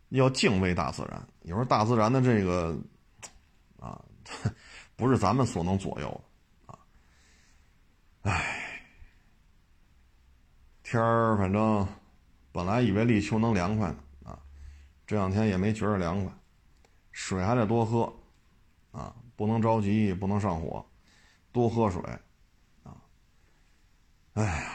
[0.09, 1.27] 要敬畏大自然。
[1.41, 2.79] 有时候大自然的这个，
[3.77, 4.01] 啊，
[5.01, 6.21] 不是咱们所能左右
[6.67, 6.77] 的，啊，
[8.21, 8.85] 唉，
[10.83, 11.87] 天儿反正
[12.51, 14.37] 本来以为立秋能凉快呢，啊，
[15.07, 16.31] 这两天也没觉着凉快，
[17.11, 18.13] 水还得多喝，
[18.91, 20.85] 啊，不能着急，不能上火，
[21.51, 21.99] 多喝水，
[22.83, 22.95] 啊，
[24.33, 24.71] 哎呀。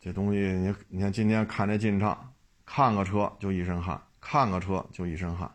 [0.00, 2.32] 这东西，你你看，今天看这进畅，
[2.64, 5.54] 看个车就一身汗，看个车就一身汗，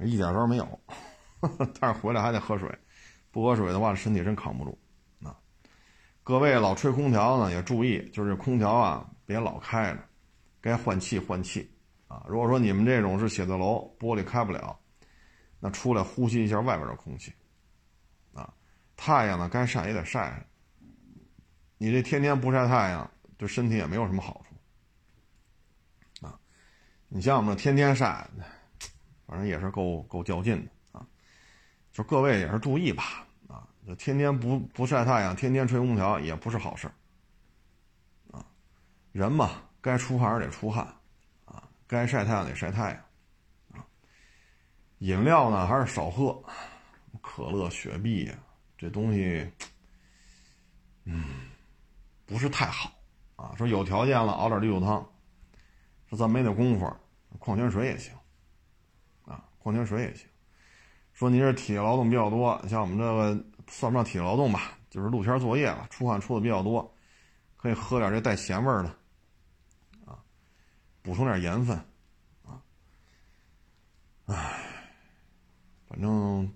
[0.00, 0.80] 一点招没有。
[1.78, 2.68] 但是回来还得喝水，
[3.38, 4.76] 不喝水的话，身体真扛不住。
[5.22, 5.38] 啊，
[6.24, 10.00] 各位老吹空调呢，也注意，就是空调啊，别老开着，
[10.60, 11.70] 该换气换气
[12.08, 12.26] 啊。
[12.28, 14.76] 如果说你们这种是写字楼，玻璃开不了，
[15.60, 17.32] 那出来呼吸一下外边的空气。
[18.34, 18.52] 啊，
[18.96, 20.44] 太阳呢，该晒也得晒。
[21.76, 23.08] 你这天天不晒太阳。
[23.36, 26.36] 对身体也没有什么好处，啊，
[27.06, 28.28] 你像我们天天晒，
[29.28, 31.06] 反正也是够够较劲的啊。
[31.92, 33.24] 就各位也是注意吧，
[33.96, 36.90] 天天不不晒太阳，天天吹空调也不是好事
[38.30, 38.44] 啊。
[39.12, 40.86] 人嘛，该出汗得出汗，
[41.44, 43.00] 啊，该晒太阳得晒太阳，
[43.72, 43.86] 啊。
[44.98, 46.42] 饮料呢还是少喝，
[47.20, 48.34] 可乐、雪碧呀，
[48.76, 49.50] 这东西，
[51.04, 51.24] 嗯，
[52.26, 52.92] 不是太好。
[53.36, 55.08] 啊，说有条件了熬点绿豆汤，
[56.08, 56.92] 说咱没那功夫，
[57.38, 58.12] 矿泉水也行，
[59.24, 60.26] 啊，矿泉水也行。
[61.12, 66.92] 说你这体力劳动比较多，像我们这个算不上体力劳动吧，就是露天作业吧，出汗出的比较多，
[67.56, 68.88] 可以喝点这带咸味的，
[70.04, 70.18] 啊，
[71.02, 71.76] 补充点盐分，
[72.44, 72.60] 啊，
[74.26, 74.60] 唉，
[75.86, 76.50] 反正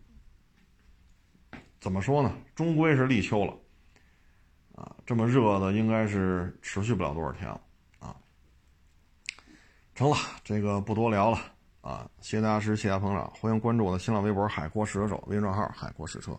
[1.81, 3.57] 怎么说呢，终归是立秋了，
[4.75, 7.61] 啊，这么热的应该是持续不了多少天了。
[7.99, 8.17] 啊
[9.95, 11.39] 成了，这个不多聊了
[11.83, 12.09] 啊！
[12.23, 16.35] 谢谢大家支持，谢谢大家捧场，欢迎关注我的新浪微博“海阔试车手”微信账号“海阔试车”。